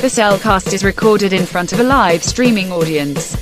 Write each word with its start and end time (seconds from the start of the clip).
The 0.00 0.08
Cel 0.08 0.38
Cast 0.38 0.72
is 0.72 0.84
recorded 0.84 1.32
in 1.32 1.44
front 1.44 1.72
of 1.72 1.80
a 1.80 1.82
live 1.82 2.22
streaming 2.22 2.70
audience. 2.70 3.34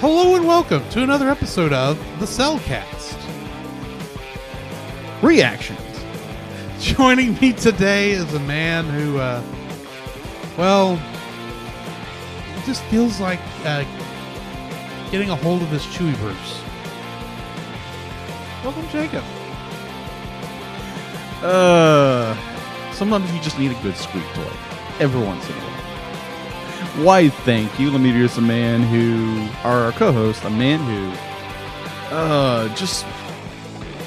Hello 0.00 0.34
and 0.34 0.46
welcome 0.46 0.86
to 0.90 1.02
another 1.02 1.30
episode 1.30 1.72
of 1.72 1.98
the 2.20 2.26
Cel 2.26 2.58
Cast. 2.58 3.16
reactions. 5.22 5.80
Joining 6.78 7.40
me 7.40 7.54
today 7.54 8.10
is 8.10 8.34
a 8.34 8.40
man 8.40 8.84
who, 8.84 9.16
uh, 9.16 9.42
well, 10.58 11.00
just 12.70 12.84
feels 12.84 13.18
like 13.18 13.40
uh, 13.64 13.82
getting 15.10 15.28
a 15.28 15.34
hold 15.34 15.60
of 15.60 15.68
this 15.72 15.84
Chewy 15.86 16.16
Bruce. 16.18 16.62
Welcome, 18.62 18.88
Jacob. 18.90 19.24
Uh, 21.42 22.36
sometimes 22.92 23.28
you 23.32 23.40
just 23.40 23.58
need 23.58 23.72
a 23.72 23.82
good 23.82 23.96
squeak 23.96 24.22
toy 24.34 24.52
every 25.00 25.20
once 25.20 25.44
in 25.48 25.52
a 25.52 25.58
while. 25.58 27.04
Why, 27.04 27.28
thank 27.28 27.76
you. 27.80 27.90
Let 27.90 28.02
me 28.02 28.10
introduce 28.10 28.36
a 28.38 28.40
man 28.40 28.84
who, 28.84 29.48
our 29.68 29.90
co-host, 29.90 30.44
a 30.44 30.50
man 30.50 30.78
who, 30.78 32.14
uh, 32.14 32.72
just 32.76 33.04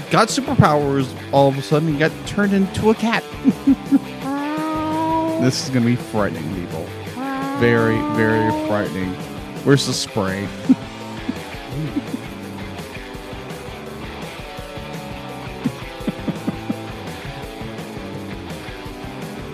got 0.09 0.29
superpowers 0.29 1.13
all 1.33 1.49
of 1.49 1.57
a 1.57 1.61
sudden 1.61 1.89
and 1.89 1.99
got 1.99 2.13
turned 2.25 2.53
into 2.53 2.91
a 2.91 2.95
cat. 2.95 3.25
this 5.41 5.65
is 5.65 5.69
gonna 5.69 5.85
be 5.85 5.97
frightening, 5.97 6.49
people. 6.55 6.62
Very, 7.63 7.95
very 8.17 8.51
frightening. 8.67 9.13
Where's 9.63 9.87
the 9.87 9.93
spray? 9.93 10.49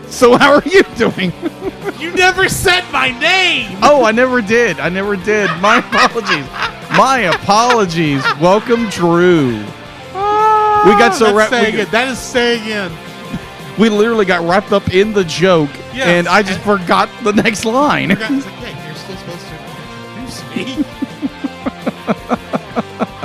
so, 0.10 0.36
how 0.38 0.56
are 0.56 0.64
you 0.66 0.82
doing? 0.96 1.32
You 2.00 2.10
never 2.16 2.50
said 2.50 2.84
my 2.92 3.12
name! 3.20 3.78
Oh, 3.84 4.04
I 4.04 4.12
never 4.12 4.42
did. 4.42 4.80
I 4.80 4.90
never 4.90 5.16
did. 5.16 5.48
My 5.62 5.78
apologies. 5.88 6.48
My 6.98 7.20
apologies. 7.32 8.24
Welcome, 8.42 8.90
Drew. 8.90 9.50
We 9.54 10.96
got 10.98 11.14
so 11.14 11.36
wrapped. 11.36 11.52
That 11.52 12.08
is 12.08 12.18
saying 12.18 12.68
in. 12.68 12.92
We 13.80 13.90
literally 13.90 14.26
got 14.26 14.48
wrapped 14.48 14.72
up 14.74 14.94
in 14.94 15.14
the 15.14 15.24
joke, 15.24 15.70
and 15.96 16.28
I 16.28 16.44
just 16.44 16.60
forgot 16.62 17.10
the 17.24 17.34
next 17.34 17.66
line. 17.66 18.10
Forgot- 18.10 18.32
like, 18.32 18.46
yeah, 18.62 18.86
you're 18.86 18.96
still 18.96 19.18
supposed 19.18 19.48
to 19.48 19.54
introduce 20.20 20.56
me. 20.56 20.86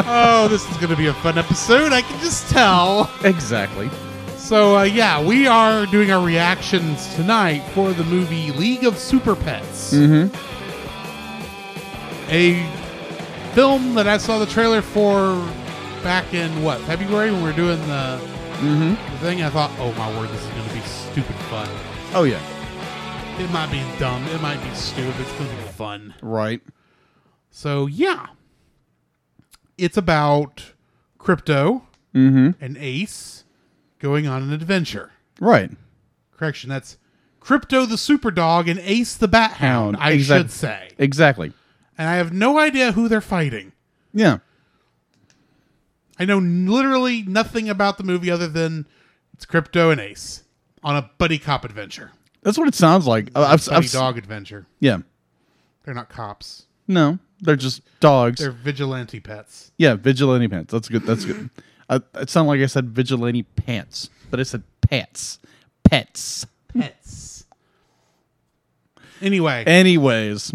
oh, 0.06 0.46
this 0.48 0.68
is 0.70 0.76
going 0.76 0.90
to 0.90 0.96
be 0.96 1.06
a 1.08 1.14
fun 1.14 1.38
episode. 1.38 1.92
I 1.92 2.02
can 2.02 2.20
just 2.20 2.48
tell. 2.50 3.10
Exactly. 3.24 3.90
So, 4.36 4.78
uh, 4.78 4.82
yeah, 4.82 5.24
we 5.24 5.46
are 5.46 5.86
doing 5.86 6.10
our 6.10 6.24
reactions 6.24 7.14
tonight 7.14 7.60
for 7.72 7.92
the 7.92 8.04
movie 8.04 8.52
League 8.52 8.84
of 8.84 8.98
Super 8.98 9.34
Pets. 9.34 9.94
Mm-hmm. 9.94 10.34
A 12.30 12.66
film 13.54 13.94
that 13.94 14.06
I 14.06 14.18
saw 14.18 14.38
the 14.38 14.46
trailer 14.46 14.82
for 14.82 15.34
back 16.02 16.34
in, 16.34 16.62
what, 16.62 16.80
February 16.82 17.30
when 17.30 17.42
we 17.42 17.48
were 17.48 17.56
doing 17.56 17.80
the, 17.88 18.20
Mm-hmm. 18.58 19.12
the 19.12 19.18
thing. 19.18 19.42
I 19.42 19.50
thought, 19.50 19.70
oh 19.78 19.92
my 19.92 20.08
word, 20.18 20.28
this 20.30 20.40
is 20.42 20.48
going 20.48 20.68
to 20.68 20.74
be 20.74 20.80
stupid 20.80 21.36
fun. 21.50 21.68
Oh 22.14 22.24
yeah. 22.24 22.40
It 23.38 23.50
might 23.50 23.70
be 23.70 23.82
dumb. 23.98 24.24
It 24.28 24.40
might 24.40 24.62
be 24.62 24.72
stupid. 24.74 25.14
It's 25.20 25.32
going 25.32 25.50
to 25.50 25.56
be 25.56 25.62
fun. 25.70 26.14
Right. 26.22 26.60
So, 27.50 27.86
yeah. 27.86 28.26
It's 29.76 29.96
about 29.96 30.72
Krypto 31.18 31.82
Mm-hmm. 32.14 32.50
and 32.64 32.76
Ace 32.78 33.44
going 33.98 34.28
on 34.28 34.40
an 34.44 34.52
adventure. 34.52 35.10
Right. 35.40 35.72
Correction, 36.30 36.70
that's 36.70 36.96
Krypto 37.40 37.88
the 37.88 37.98
Super 37.98 38.30
Dog 38.30 38.68
and 38.68 38.78
Ace 38.78 39.16
the 39.16 39.26
Bat 39.26 39.54
Hound, 39.54 39.96
I 39.98 40.12
exact- 40.12 40.42
should 40.42 40.50
say. 40.52 40.88
Exactly. 40.96 41.52
And 41.98 42.08
I 42.08 42.14
have 42.14 42.32
no 42.32 42.56
idea 42.58 42.92
who 42.92 43.08
they're 43.08 43.20
fighting. 43.20 43.72
Yeah. 44.12 44.38
I 46.18 46.24
know 46.24 46.38
literally 46.38 47.22
nothing 47.22 47.68
about 47.68 47.98
the 47.98 48.04
movie 48.04 48.30
other 48.30 48.48
than 48.48 48.86
it's 49.32 49.46
Krypto 49.46 49.90
and 49.90 50.00
Ace 50.00 50.44
on 50.82 50.96
a 50.96 51.10
buddy 51.18 51.38
cop 51.38 51.64
adventure. 51.64 52.12
That's 52.42 52.58
what 52.58 52.68
it 52.68 52.74
sounds 52.74 53.06
like. 53.06 53.30
Uh, 53.34 53.46
I've, 53.50 53.64
buddy 53.64 53.86
I've, 53.86 53.90
dog 53.92 54.18
adventure. 54.18 54.66
Yeah. 54.80 54.98
They're 55.84 55.94
not 55.94 56.08
cops. 56.08 56.66
No, 56.86 57.18
they're 57.40 57.56
just 57.56 57.82
dogs. 58.00 58.40
They're 58.40 58.50
vigilante 58.50 59.18
pets. 59.20 59.72
yeah, 59.78 59.94
vigilante 59.94 60.48
pants. 60.48 60.72
That's 60.72 60.88
good. 60.88 61.04
That's 61.04 61.24
good. 61.24 61.50
Uh, 61.88 62.00
it 62.14 62.30
sounded 62.30 62.48
like 62.48 62.60
I 62.60 62.66
said 62.66 62.90
vigilante 62.90 63.42
pants, 63.42 64.08
but 64.30 64.40
I 64.40 64.42
said 64.42 64.62
pets. 64.80 65.38
Pets. 65.84 66.46
Pets. 66.76 67.44
Anyway, 69.20 69.64
Anyways, 69.66 70.52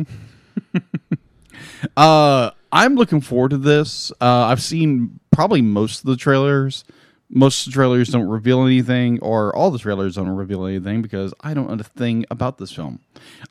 uh, 1.97 2.51
I'm 2.71 2.95
looking 2.95 3.21
forward 3.21 3.49
to 3.51 3.57
this. 3.57 4.11
Uh, 4.21 4.45
I've 4.45 4.61
seen 4.61 5.19
probably 5.31 5.61
most 5.61 5.99
of 5.99 6.05
the 6.05 6.15
trailers. 6.17 6.83
Most 7.29 7.65
of 7.67 7.73
the 7.73 7.75
trailers 7.75 8.09
don't 8.09 8.27
reveal 8.27 8.63
anything, 8.65 9.19
or 9.19 9.55
all 9.55 9.69
the 9.71 9.79
trailers 9.79 10.15
don't 10.15 10.29
reveal 10.29 10.65
anything 10.65 11.01
because 11.01 11.33
I 11.41 11.53
don't 11.53 11.67
know 11.67 11.73
a 11.79 11.83
thing 11.83 12.25
about 12.31 12.57
this 12.57 12.71
film. 12.71 12.99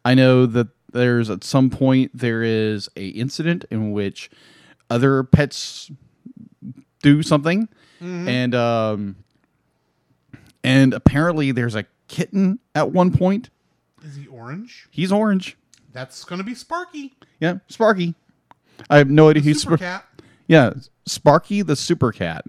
I 0.04 0.14
know 0.14 0.46
that 0.46 0.68
there's 0.92 1.30
at 1.30 1.44
some 1.44 1.70
point 1.70 2.10
there 2.14 2.42
is 2.42 2.88
a 2.96 3.08
incident 3.08 3.64
in 3.70 3.92
which 3.92 4.30
other 4.90 5.22
pets 5.22 5.90
do 7.02 7.22
something, 7.22 7.68
and 8.00 8.54
um, 8.54 9.16
and 10.64 10.92
apparently 10.94 11.52
there's 11.52 11.74
a 11.76 11.84
kitten 12.08 12.58
at 12.74 12.90
one 12.90 13.12
point. 13.16 13.50
is 14.02 14.16
he 14.16 14.26
orange? 14.26 14.88
He's 14.90 15.12
orange. 15.12 15.56
That's 15.92 16.24
going 16.24 16.38
to 16.38 16.44
be 16.44 16.54
Sparky. 16.54 17.14
Yeah, 17.40 17.58
Sparky. 17.68 18.14
I 18.90 18.98
have 18.98 19.10
no 19.10 19.28
idea 19.30 19.42
who's 19.42 19.62
Super 19.62 19.76
Spar- 19.76 19.86
Cat. 20.00 20.04
Yeah, 20.46 20.72
Sparky 21.06 21.62
the 21.62 21.76
Super 21.76 22.12
Cat. 22.12 22.44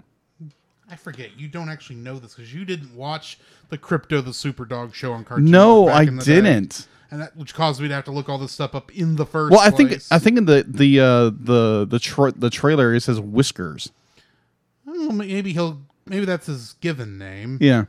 I 0.92 0.96
forget. 0.96 1.38
You 1.38 1.48
don't 1.48 1.70
actually 1.70 1.98
know 1.98 2.18
this 2.18 2.34
because 2.36 2.54
you 2.54 2.66
didn't 2.66 2.96
watch 2.96 3.38
the 3.70 3.78
Krypto 3.78 4.24
the 4.24 4.34
Super 4.34 4.66
Dog 4.66 4.96
show 4.96 5.12
on 5.14 5.24
Cartoon. 5.24 5.46
No, 5.46 5.88
I 5.88 6.06
the 6.06 6.12
day. 6.14 6.36
didn't. 6.36 6.88
and 7.12 7.22
that 7.22 7.36
which 7.38 7.54
caused 7.54 7.80
me 7.82 7.88
to 7.88 7.94
have 7.94 8.06
to 8.06 8.12
look 8.12 8.28
all 8.30 8.38
this 8.40 8.52
stuff 8.52 8.74
up 8.74 8.92
in 8.96 9.16
the 9.16 9.26
first. 9.26 9.52
Well, 9.52 9.60
I 9.60 9.70
think 9.70 9.90
place. 9.90 10.12
I 10.12 10.18
think 10.20 10.38
in 10.38 10.46
the 10.46 10.66
the 10.68 11.00
uh, 11.00 11.24
the 11.30 11.86
the 11.88 12.00
tra- 12.00 12.32
the 12.32 12.50
trailer 12.50 12.94
it 12.94 13.02
says 13.02 13.20
Whiskers. 13.20 13.92
Well, 14.86 15.12
maybe 15.12 15.54
he'll 15.54 15.82
maybe 16.08 16.26
that's 16.26 16.48
his 16.48 16.74
given 16.82 17.18
name. 17.20 17.58
Yeah. 17.62 17.86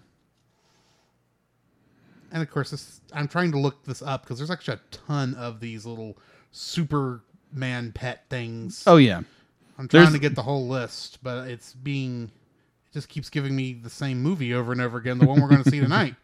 And 2.33 2.43
of 2.43 2.51
course, 2.51 2.71
this, 2.71 3.01
I'm 3.13 3.27
trying 3.29 3.51
to 3.53 3.59
look 3.59 3.85
this 3.85 4.03
up 4.03 4.23
because 4.23 4.39
there's 4.39 4.51
actually 4.51 4.75
a 4.75 4.81
ton 4.93 5.35
of 5.35 5.59
these 5.61 5.85
little 5.85 6.17
Superman 7.51 7.93
pet 7.93 8.25
things. 8.31 8.85
Oh 8.87 8.97
yeah. 8.97 9.19
I'm 9.79 9.89
trying 9.89 10.03
there's- 10.03 10.13
to 10.13 10.19
get 10.19 10.35
the 10.35 10.43
whole 10.43 10.69
list, 10.69 11.19
but 11.23 11.49
it's 11.49 11.75
being 11.75 12.31
it 12.89 12.93
just 12.95 13.09
keeps 13.09 13.31
giving 13.31 13.55
me 13.57 13.73
the 13.73 13.91
same 13.91 14.23
movie 14.23 14.53
over 14.55 14.73
and 14.73 14.81
over 14.81 14.99
again. 14.99 15.19
The 15.19 15.27
one 15.27 15.41
we're 15.41 15.49
going 15.49 15.63
to 15.65 15.71
see 15.71 15.81
tonight. 15.81 16.15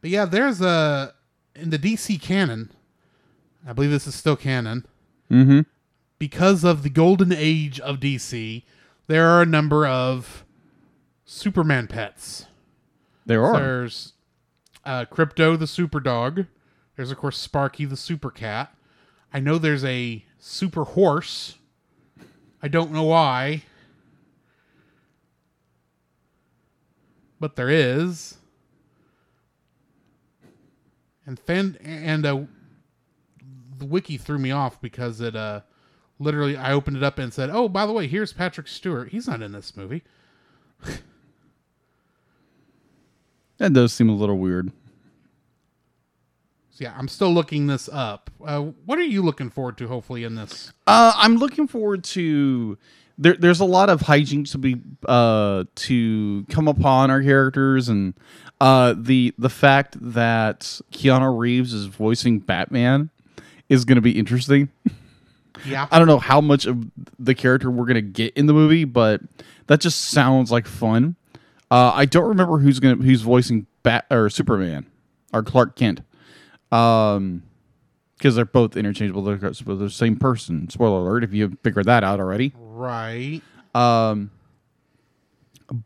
But 0.00 0.10
yeah, 0.10 0.24
there's 0.24 0.60
a 0.60 1.14
in 1.54 1.70
the 1.70 1.78
DC 1.78 2.20
canon. 2.20 2.70
I 3.66 3.72
believe 3.72 3.90
this 3.90 4.06
is 4.06 4.14
still 4.14 4.36
canon. 4.36 4.86
Mm-hmm. 5.30 5.60
because 6.18 6.62
of 6.62 6.82
the 6.82 6.90
golden 6.90 7.32
age 7.32 7.80
of 7.80 7.96
DC, 8.00 8.64
there 9.06 9.26
are 9.28 9.40
a 9.40 9.46
number 9.46 9.86
of 9.86 10.44
Superman 11.24 11.86
pets. 11.86 12.44
There 13.24 13.42
are. 13.42 13.58
There's 13.58 14.12
uh, 14.84 15.06
Krypto 15.10 15.58
the 15.58 15.66
Super 15.66 16.00
Dog. 16.00 16.44
There's 16.96 17.10
of 17.10 17.16
course 17.16 17.38
Sparky 17.38 17.84
the 17.86 17.96
Super 17.96 18.30
Cat. 18.30 18.74
I 19.32 19.40
know 19.40 19.58
there's 19.58 19.84
a 19.84 20.24
Super 20.38 20.84
Horse. 20.84 21.56
I 22.62 22.68
don't 22.68 22.92
know 22.92 23.04
why, 23.04 23.62
but 27.40 27.56
there 27.56 27.68
is. 27.70 28.36
And 31.26 31.38
fan 31.38 31.78
and 31.82 32.26
uh, 32.26 32.40
the 33.78 33.84
wiki 33.86 34.16
threw 34.16 34.38
me 34.38 34.50
off 34.50 34.80
because 34.80 35.20
it 35.20 35.34
uh 35.34 35.60
literally 36.18 36.56
I 36.56 36.72
opened 36.72 36.96
it 36.96 37.02
up 37.02 37.18
and 37.18 37.32
said, 37.32 37.50
"Oh, 37.50 37.68
by 37.68 37.86
the 37.86 37.92
way, 37.92 38.06
here's 38.06 38.32
Patrick 38.32 38.68
Stewart. 38.68 39.10
He's 39.10 39.26
not 39.28 39.42
in 39.42 39.52
this 39.52 39.76
movie." 39.76 40.02
That 43.58 43.72
does 43.72 43.92
seem 43.92 44.08
a 44.08 44.14
little 44.14 44.38
weird. 44.38 44.72
So 46.72 46.84
yeah, 46.84 46.94
I'm 46.96 47.06
still 47.08 47.32
looking 47.32 47.66
this 47.66 47.90
up. 47.92 48.30
Uh, 48.42 48.60
what 48.86 48.98
are 48.98 49.04
you 49.04 49.22
looking 49.22 49.50
forward 49.50 49.76
to? 49.76 49.88
Hopefully 49.88 50.24
in 50.24 50.36
this. 50.36 50.72
Uh, 50.86 51.12
I'm 51.16 51.36
looking 51.36 51.68
forward 51.68 52.02
to. 52.04 52.78
There, 53.18 53.34
there's 53.34 53.60
a 53.60 53.66
lot 53.66 53.90
of 53.90 54.00
hijinks 54.00 54.52
to 54.52 54.58
be 54.58 54.80
uh, 55.06 55.64
to 55.74 56.46
come 56.48 56.68
upon 56.68 57.10
our 57.10 57.22
characters, 57.22 57.90
and 57.90 58.14
uh, 58.58 58.94
the 58.96 59.34
the 59.36 59.50
fact 59.50 59.98
that 60.00 60.60
Keanu 60.92 61.38
Reeves 61.38 61.74
is 61.74 61.86
voicing 61.86 62.38
Batman 62.38 63.10
is 63.68 63.84
going 63.84 63.96
to 63.96 64.02
be 64.02 64.18
interesting. 64.18 64.70
Yeah. 65.66 65.86
I 65.92 65.98
don't 65.98 66.08
know 66.08 66.18
how 66.18 66.40
much 66.40 66.64
of 66.64 66.90
the 67.18 67.34
character 67.34 67.70
we're 67.70 67.84
going 67.84 67.96
to 67.96 68.00
get 68.00 68.32
in 68.32 68.46
the 68.46 68.54
movie, 68.54 68.84
but 68.84 69.20
that 69.66 69.82
just 69.82 70.00
sounds 70.00 70.50
like 70.50 70.66
fun. 70.66 71.16
Uh, 71.70 71.92
I 71.94 72.06
don't 72.06 72.28
remember 72.28 72.56
who's 72.58 72.80
going 72.80 73.02
who's 73.02 73.20
voicing 73.20 73.66
Bat 73.82 74.06
or 74.10 74.30
Superman 74.30 74.86
or 75.34 75.42
Clark 75.42 75.76
Kent. 75.76 76.00
Um 76.72 77.42
because 78.16 78.36
they're 78.36 78.44
both 78.44 78.76
interchangeable. 78.76 79.22
They're, 79.24 79.36
the 79.36 79.90
same 79.90 80.14
person. 80.16 80.70
Spoiler 80.70 81.00
alert! 81.00 81.24
If 81.24 81.34
you 81.34 81.58
figured 81.64 81.86
that 81.86 82.04
out 82.04 82.20
already. 82.20 82.52
Right. 82.56 83.40
Um, 83.74 84.30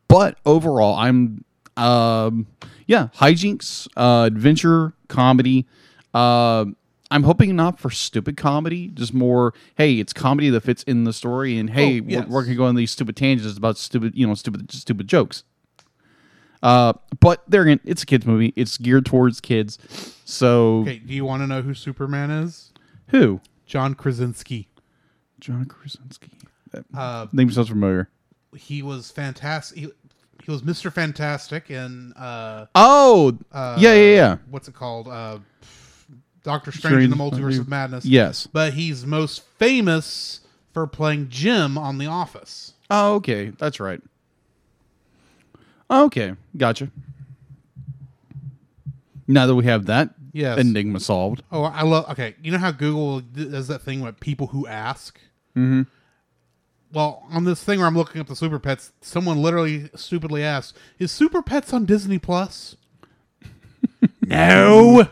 but 0.09 0.37
overall 0.45 0.97
i'm 0.97 1.45
um 1.77 2.47
yeah 2.87 3.09
hijinks 3.17 3.87
uh 3.97 4.25
adventure 4.27 4.95
comedy 5.09 5.65
uh 6.15 6.65
i'm 7.11 7.23
hoping 7.23 7.55
not 7.55 7.79
for 7.79 7.91
stupid 7.91 8.37
comedy 8.37 8.89
just 8.89 9.15
more 9.15 9.55
hey 9.77 10.01
it's 10.01 10.13
comedy 10.13 10.51
that 10.51 10.63
fits 10.63 10.83
in 10.85 11.05
the 11.05 11.13
story 11.13 11.57
and 11.59 11.71
hey 11.71 12.01
Oh, 12.01 12.05
yes. 12.07 12.27
we're, 12.27 12.35
we're 12.35 12.43
gonna 12.45 12.57
go 12.57 12.65
on 12.65 12.75
these 12.75 12.91
stupid 12.91 13.15
tangents 13.17 13.57
about 13.57 13.77
stupid 13.79 14.15
you 14.17 14.27
know 14.27 14.35
stupid 14.35 14.73
stupid 14.73 15.07
jokes 15.07 15.45
uh 16.67 16.93
but 17.21 17.43
there 17.49 17.63
again 17.63 17.81
it's 17.85 18.03
a 18.03 18.07
kids 18.07 18.27
movie 18.27 18.53
it's 18.57 18.77
geared 18.79 19.07
towards 19.07 19.41
kids 19.41 19.79
so 20.25 20.81
Okay. 20.81 20.99
Do 20.99 21.15
you 21.15 21.25
want 21.25 21.43
to 21.43 21.47
know 21.47 21.63
who 21.63 21.73
Superman 21.75 22.31
is? 22.31 22.73
who 23.09 23.41
John 23.67 23.95
Krasinski. 23.95 24.69
john 25.41 25.65
krasinski 25.67 26.31
that 26.73 26.85
Uh, 26.95 27.27
name 27.33 27.51
sounds 27.51 27.69
familiar 27.69 28.09
he 28.57 28.83
was 28.83 29.11
fantastic. 29.11 29.79
He, 29.79 29.89
he 30.45 30.51
was 30.51 30.63
Mr. 30.63 30.91
Fantastic 30.93 31.71
in 31.71 32.13
uh, 32.15 32.67
oh 32.75 33.37
uh, 33.53 33.77
yeah 33.79 33.93
yeah 33.95 34.15
yeah 34.15 34.37
What's 34.51 34.67
it 34.69 34.75
called? 34.75 35.09
Uh, 35.09 35.39
Doctor 36.43 36.71
Strange 36.73 37.05
in 37.05 37.11
the 37.11 37.17
Strange- 37.17 37.35
Multiverse 37.35 37.59
of 37.61 37.69
Madness. 37.69 38.05
yes 38.07 38.47
But 38.47 38.73
he's 38.75 39.05
most 39.05 39.43
famous 39.59 40.41
for 40.73 40.87
playing 40.87 41.29
Jim 41.29 41.77
on 41.77 41.99
The 41.99 42.07
Office. 42.07 42.75
Oh, 42.91 43.15
okay. 43.17 43.51
That's 43.59 43.81
right. 43.81 44.01
Okay. 45.91 46.35
Gotcha. 46.57 46.91
Now 49.29 49.47
that 49.47 49.55
we 49.55 49.65
have 49.65 49.87
that 49.87 50.11
Yes. 50.33 50.59
enigma 50.59 51.01
solved. 51.01 51.43
Oh, 51.51 51.63
I 51.65 51.83
love. 51.83 52.11
Okay, 52.11 52.35
you 52.43 52.53
know 52.53 52.59
how 52.59 52.71
Google 52.71 53.21
d- 53.21 53.49
does 53.51 53.69
that 53.69 53.81
thing 53.83 54.01
with 54.03 54.21
people 54.21 54.49
who 54.49 54.67
ask. 54.67 55.19
Mm-hmm. 55.57 55.83
Well, 56.93 57.25
on 57.31 57.45
this 57.45 57.63
thing 57.65 57.79
where 57.79 57.89
I'm 57.89 57.97
looking 57.97 58.21
up 58.21 58.27
the 58.29 58.37
Super 58.37 58.59
Pets, 58.59 58.93
someone 59.01 59.43
literally 59.43 59.91
stupidly 59.97 60.43
asked, 60.45 60.77
"Is 60.99 61.11
Super 61.11 61.43
Pets 61.43 61.73
on 61.73 61.87
Disney 61.87 62.19
Plus?" 62.19 62.77
no, 64.23 65.09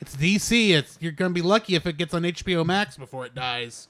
it's 0.00 0.14
DC. 0.16 0.70
It's 0.70 0.98
you're 1.00 1.12
gonna 1.12 1.30
be 1.34 1.42
lucky 1.42 1.74
if 1.74 1.86
it 1.86 1.96
gets 1.96 2.12
on 2.14 2.22
HBO 2.22 2.64
Max 2.64 2.96
before 2.96 3.24
it 3.26 3.34
dies. 3.34 3.88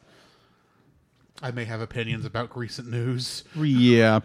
I 1.43 1.51
may 1.51 1.65
have 1.65 1.81
opinions 1.81 2.25
about 2.25 2.57
recent 2.57 2.89
news. 2.89 3.45
Yeah. 3.55 4.21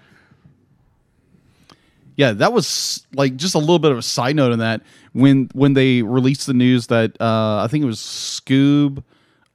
Yeah, 2.22 2.32
that 2.34 2.54
was 2.54 3.06
like 3.16 3.36
just 3.36 3.56
a 3.56 3.60
little 3.60 3.80
bit 3.80 3.92
of 3.92 3.98
a 3.98 4.02
side 4.04 4.36
note 4.36 4.52
on 4.52 4.60
that 4.60 4.82
when 5.14 5.50
when 5.54 5.74
they 5.74 6.02
released 6.04 6.46
the 6.48 6.54
news 6.54 6.88
that 6.88 7.20
uh 7.20 7.64
I 7.64 7.68
think 7.70 7.84
it 7.84 7.88
was 7.88 8.00
Scoob 8.00 9.04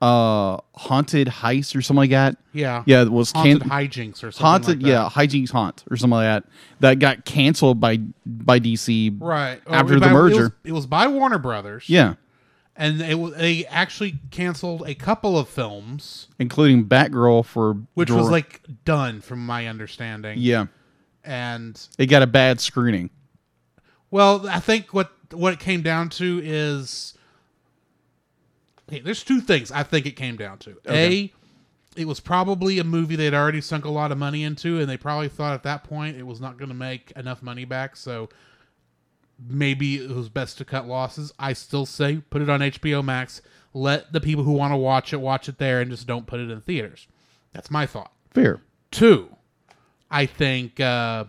uh 0.02 0.58
haunted 0.74 1.26
heist 1.28 1.74
or 1.74 1.80
something 1.80 1.96
like 2.02 2.10
that. 2.10 2.36
Yeah, 2.52 2.82
Yeah, 2.86 3.02
it 3.02 3.10
was 3.10 3.32
haunted 3.32 3.62
can- 3.62 3.70
hijinks 3.70 4.22
or 4.24 4.30
something. 4.30 4.44
haunted 4.46 4.68
like 4.68 4.80
that. 4.82 4.88
yeah, 4.88 5.08
hijinks 5.08 5.50
haunt 5.50 5.84
or 5.90 5.96
something 5.96 6.16
like 6.16 6.26
that. 6.26 6.50
That 6.80 6.98
got 6.98 7.24
canceled 7.24 7.80
by 7.80 7.98
by 8.26 8.58
DC 8.60 9.16
right 9.20 9.60
after 9.66 9.94
the 9.94 10.00
by- 10.00 10.10
it 10.10 10.12
merger. 10.12 10.42
was, 10.42 10.50
it 10.64 10.72
was 10.72 10.86
by 10.86 11.06
Warner 11.06 11.38
Brothers. 11.38 11.88
Yeah. 11.88 12.14
and 12.78 13.00
it, 13.00 13.14
wa- 13.18 13.30
they 13.30 13.64
actually 13.66 14.18
canceled 14.30 14.82
a 14.86 14.94
couple 14.94 15.38
of 15.38 15.48
films, 15.48 16.28
Including 16.38 16.84
Batgirl 16.84 17.46
for 17.46 17.76
which 17.94 18.10
was 18.10 18.28
like 18.30 18.60
done 18.84 19.22
from 19.22 19.46
my 19.46 19.66
understanding. 19.66 20.36
Yeah. 20.40 20.66
And 21.26 21.80
It 21.98 22.06
got 22.06 22.22
a 22.22 22.26
bad 22.26 22.60
screening. 22.60 23.10
well, 24.10 24.48
I 24.48 24.60
think 24.60 24.94
what 24.94 25.10
what 25.32 25.52
it 25.52 25.58
came 25.58 25.82
down 25.82 26.08
to 26.10 26.40
is 26.42 27.14
okay, 28.88 29.00
there's 29.00 29.24
two 29.24 29.40
things 29.40 29.72
I 29.72 29.82
think 29.82 30.06
it 30.06 30.12
came 30.12 30.36
down 30.36 30.58
to. 30.58 30.76
A 30.88 31.32
it 31.96 32.06
was 32.06 32.20
probably 32.20 32.78
a 32.78 32.84
movie 32.84 33.16
they'd 33.16 33.34
already 33.34 33.60
sunk 33.60 33.84
a 33.86 33.90
lot 33.90 34.12
of 34.12 34.18
money 34.18 34.44
into, 34.44 34.78
and 34.78 34.88
they 34.88 34.96
probably 34.98 35.28
thought 35.28 35.54
at 35.54 35.62
that 35.62 35.82
point 35.82 36.16
it 36.16 36.24
was 36.26 36.40
not 36.40 36.58
going 36.58 36.68
to 36.68 36.74
make 36.74 37.10
enough 37.16 37.42
money 37.42 37.64
back. 37.64 37.96
So 37.96 38.28
maybe 39.48 39.96
it 39.96 40.10
was 40.10 40.28
best 40.28 40.58
to 40.58 40.64
cut 40.64 40.86
losses. 40.86 41.32
I 41.38 41.54
still 41.54 41.86
say 41.86 42.18
put 42.30 42.42
it 42.42 42.50
on 42.50 42.60
HBO 42.60 43.02
Max. 43.02 43.42
Let 43.72 44.12
the 44.12 44.20
people 44.20 44.44
who 44.44 44.52
want 44.52 44.72
to 44.72 44.76
watch 44.76 45.12
it 45.12 45.20
watch 45.20 45.48
it 45.48 45.58
there, 45.58 45.80
and 45.80 45.90
just 45.90 46.06
don't 46.06 46.26
put 46.26 46.38
it 46.40 46.50
in 46.50 46.60
theaters. 46.60 47.08
That's 47.52 47.70
my 47.70 47.86
thought. 47.86 48.12
Fair. 48.30 48.60
Two, 48.90 49.34
I 50.16 50.24
think 50.26 50.80
uh, 50.80 51.24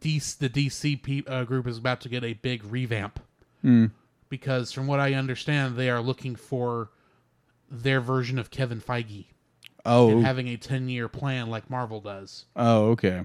DC, 0.00 0.38
the 0.38 0.48
DC 0.48 1.24
uh, 1.28 1.42
group 1.44 1.66
is 1.66 1.78
about 1.78 2.00
to 2.02 2.08
get 2.08 2.22
a 2.22 2.34
big 2.34 2.64
revamp 2.64 3.18
because, 4.28 4.70
from 4.72 4.86
what 4.86 5.00
I 5.00 5.14
understand, 5.14 5.76
they 5.76 5.90
are 5.90 6.00
looking 6.00 6.36
for 6.36 6.90
their 7.70 8.00
version 8.00 8.38
of 8.38 8.50
Kevin 8.50 8.80
Feige 8.80 9.26
Oh. 9.84 10.10
and 10.10 10.24
having 10.24 10.46
a 10.48 10.56
ten-year 10.56 11.08
plan 11.08 11.48
like 11.50 11.68
Marvel 11.70 12.00
does. 12.00 12.44
oh, 12.54 12.90
okay. 12.90 13.24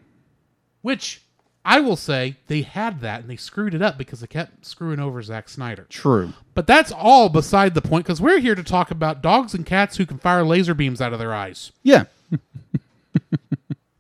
Which 0.82 1.22
I 1.64 1.80
will 1.82 1.96
say 1.96 2.38
they 2.48 2.62
had 2.64 3.02
that 3.02 3.22
and 3.22 3.30
they 3.30 3.36
screwed 3.36 3.74
it 3.76 3.82
up 3.82 3.98
because 3.98 4.22
they 4.22 4.28
kept 4.28 4.66
screwing 4.66 5.00
over 5.00 5.22
Zack 5.22 5.50
Snyder. 5.50 5.86
True. 5.90 6.34
But 6.54 6.66
that's 6.68 6.92
all 6.92 7.30
beside 7.30 7.74
the 7.74 7.82
point 7.82 8.06
because 8.06 8.22
we're 8.22 8.40
here 8.40 8.56
to 8.56 8.64
talk 8.64 8.90
about 8.92 9.22
dogs 9.22 9.54
and 9.54 9.66
cats 9.66 9.98
who 9.98 10.06
can 10.06 10.18
fire 10.18 10.44
laser 10.44 10.74
beams 10.74 11.00
out 11.02 11.14
of 11.14 11.20
their 11.20 11.34
eyes. 11.34 11.72
Yeah. 11.84 12.06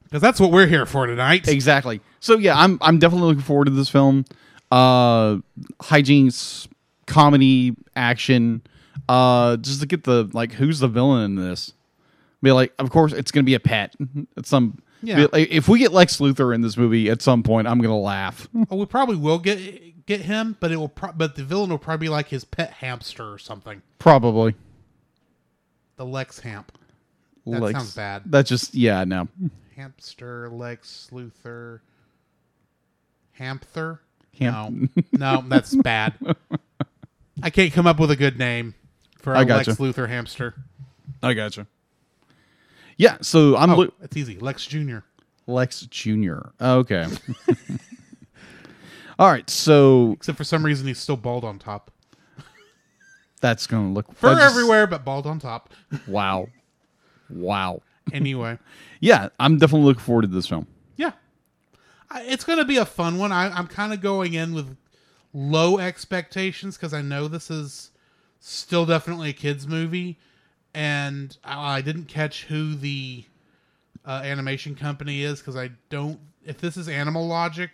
Because 0.06 0.22
that's 0.22 0.40
what 0.40 0.52
we're 0.52 0.68
here 0.68 0.86
for 0.86 1.06
tonight. 1.08 1.48
Exactly. 1.48 2.00
So 2.20 2.38
yeah, 2.38 2.58
I'm 2.58 2.78
I'm 2.82 3.00
definitely 3.00 3.28
looking 3.28 3.44
forward 3.44 3.66
to 3.66 3.72
this 3.72 3.90
film. 3.90 4.26
Uh 4.72 5.38
hijinks, 5.82 6.68
comedy, 7.06 7.76
action. 7.96 8.62
Uh 9.10 9.58
just 9.58 9.82
to 9.82 9.86
get 9.88 10.04
the 10.06 10.30
like 10.34 10.54
who's 10.54 10.80
the 10.80 10.88
villain 10.88 11.24
in 11.24 11.36
this? 11.36 11.74
Be 12.42 12.52
like, 12.52 12.74
of 12.80 12.90
course 12.92 13.14
it's 13.14 13.32
gonna 13.32 13.44
be 13.44 13.56
a 13.56 13.60
pet. 13.60 13.96
At 14.38 14.46
some 14.46 14.80
Yeah. 15.02 15.28
like, 15.34 15.50
if 15.52 15.68
we 15.68 15.80
get 15.80 15.92
Lex 15.92 16.18
Luthor 16.18 16.54
in 16.54 16.62
this 16.62 16.78
movie 16.78 17.10
at 17.10 17.22
some 17.22 17.44
point, 17.44 17.68
I'm 17.68 17.80
gonna 17.82 17.98
laugh. 17.98 18.48
Oh, 18.70 18.78
we 18.78 18.86
probably 18.86 19.16
will 19.18 19.40
get 19.40 20.06
get 20.06 20.22
him, 20.22 20.56
but 20.60 20.72
it 20.72 20.78
will. 20.78 20.88
Pro- 20.90 21.12
but 21.14 21.36
the 21.36 21.44
villain 21.44 21.72
will 21.72 21.78
probably 21.80 22.06
be 22.06 22.10
like 22.10 22.28
his 22.30 22.46
pet 22.46 22.72
hamster 22.74 23.32
or 23.34 23.38
something. 23.40 23.82
Probably. 24.00 24.54
The 25.98 26.06
Lex 26.06 26.40
Hamp. 26.42 26.72
That 27.48 27.62
Lex- 27.62 27.78
sounds 27.80 27.96
bad. 27.96 28.24
That 28.28 28.46
just 28.46 28.76
yeah, 28.76 29.04
no. 29.04 29.28
Hamster, 29.76 30.50
Lex 30.50 31.10
Luthor, 31.12 31.80
Hamther. 33.34 34.00
Ham- 34.40 34.90
No, 35.14 35.40
no, 35.42 35.44
that's 35.48 35.76
bad. 35.84 36.14
I 37.44 37.50
can't 37.50 37.74
come 37.74 37.88
up 37.88 38.00
with 38.00 38.12
a 38.12 38.16
good 38.16 38.38
name 38.38 38.74
for 39.20 39.34
a 39.34 39.44
gotcha. 39.46 39.72
Lex 39.72 39.80
Luthor 39.82 40.08
hamster. 40.10 40.54
I 41.22 41.34
gotcha. 41.34 41.68
Yeah, 42.98 43.18
so 43.22 43.58
I'm 43.58 43.72
Oh, 43.72 43.90
it's 44.02 44.16
easy. 44.16 44.38
Lex 44.40 44.66
Junior. 44.66 45.04
Lex 45.48 45.82
Jr. 45.82 46.40
Okay. 46.62 47.06
All 49.20 49.30
right, 49.30 49.50
so 49.50 50.14
Except 50.14 50.38
for 50.38 50.44
some 50.44 50.64
reason 50.66 50.88
he's 50.88 51.00
still 51.00 51.16
bald 51.18 51.44
on 51.46 51.58
top. 51.60 51.92
that's 53.42 53.68
gonna 53.68 53.92
look 53.94 54.14
Fur 54.14 54.40
everywhere, 54.40 54.88
but 54.88 55.06
bald 55.06 55.26
on 55.28 55.40
top. 55.40 55.74
Wow, 56.08 56.48
wow. 57.30 57.82
Anyway, 58.14 58.58
Yeah, 59.00 59.30
I'm 59.40 59.58
definitely 59.58 59.86
looking 59.88 60.04
forward 60.04 60.22
to 60.24 60.28
this 60.28 60.48
film. 60.48 60.68
yeah, 60.96 61.12
I, 62.10 62.24
it's 62.24 62.44
going 62.44 62.60
to 62.60 62.66
be 62.66 62.78
a 62.78 62.86
fun 62.86 63.18
one. 63.18 63.32
I, 63.32 63.50
I'm 63.50 63.68
kind 63.68 63.94
of 63.94 64.02
going 64.02 64.34
in 64.34 64.54
with 64.54 64.78
low 65.34 65.80
expectations 65.80 66.78
because 66.78 66.94
I 66.94 67.02
know 67.02 67.28
this 67.28 67.50
is 67.52 67.92
still 68.40 68.86
definitely 68.86 69.30
a 69.30 69.34
kids 69.34 69.68
movie, 69.68 70.18
and 70.74 71.36
I, 71.44 71.78
I 71.78 71.82
didn't 71.82 72.06
catch 72.06 72.46
who 72.46 72.76
the 72.76 73.26
uh, 74.06 74.22
animation 74.24 74.76
company 74.76 75.24
is 75.24 75.40
because 75.40 75.56
I 75.58 75.72
don't. 75.90 76.20
If 76.46 76.60
this 76.60 76.78
is 76.78 76.88
Animal 76.88 77.26
Logic, 77.28 77.72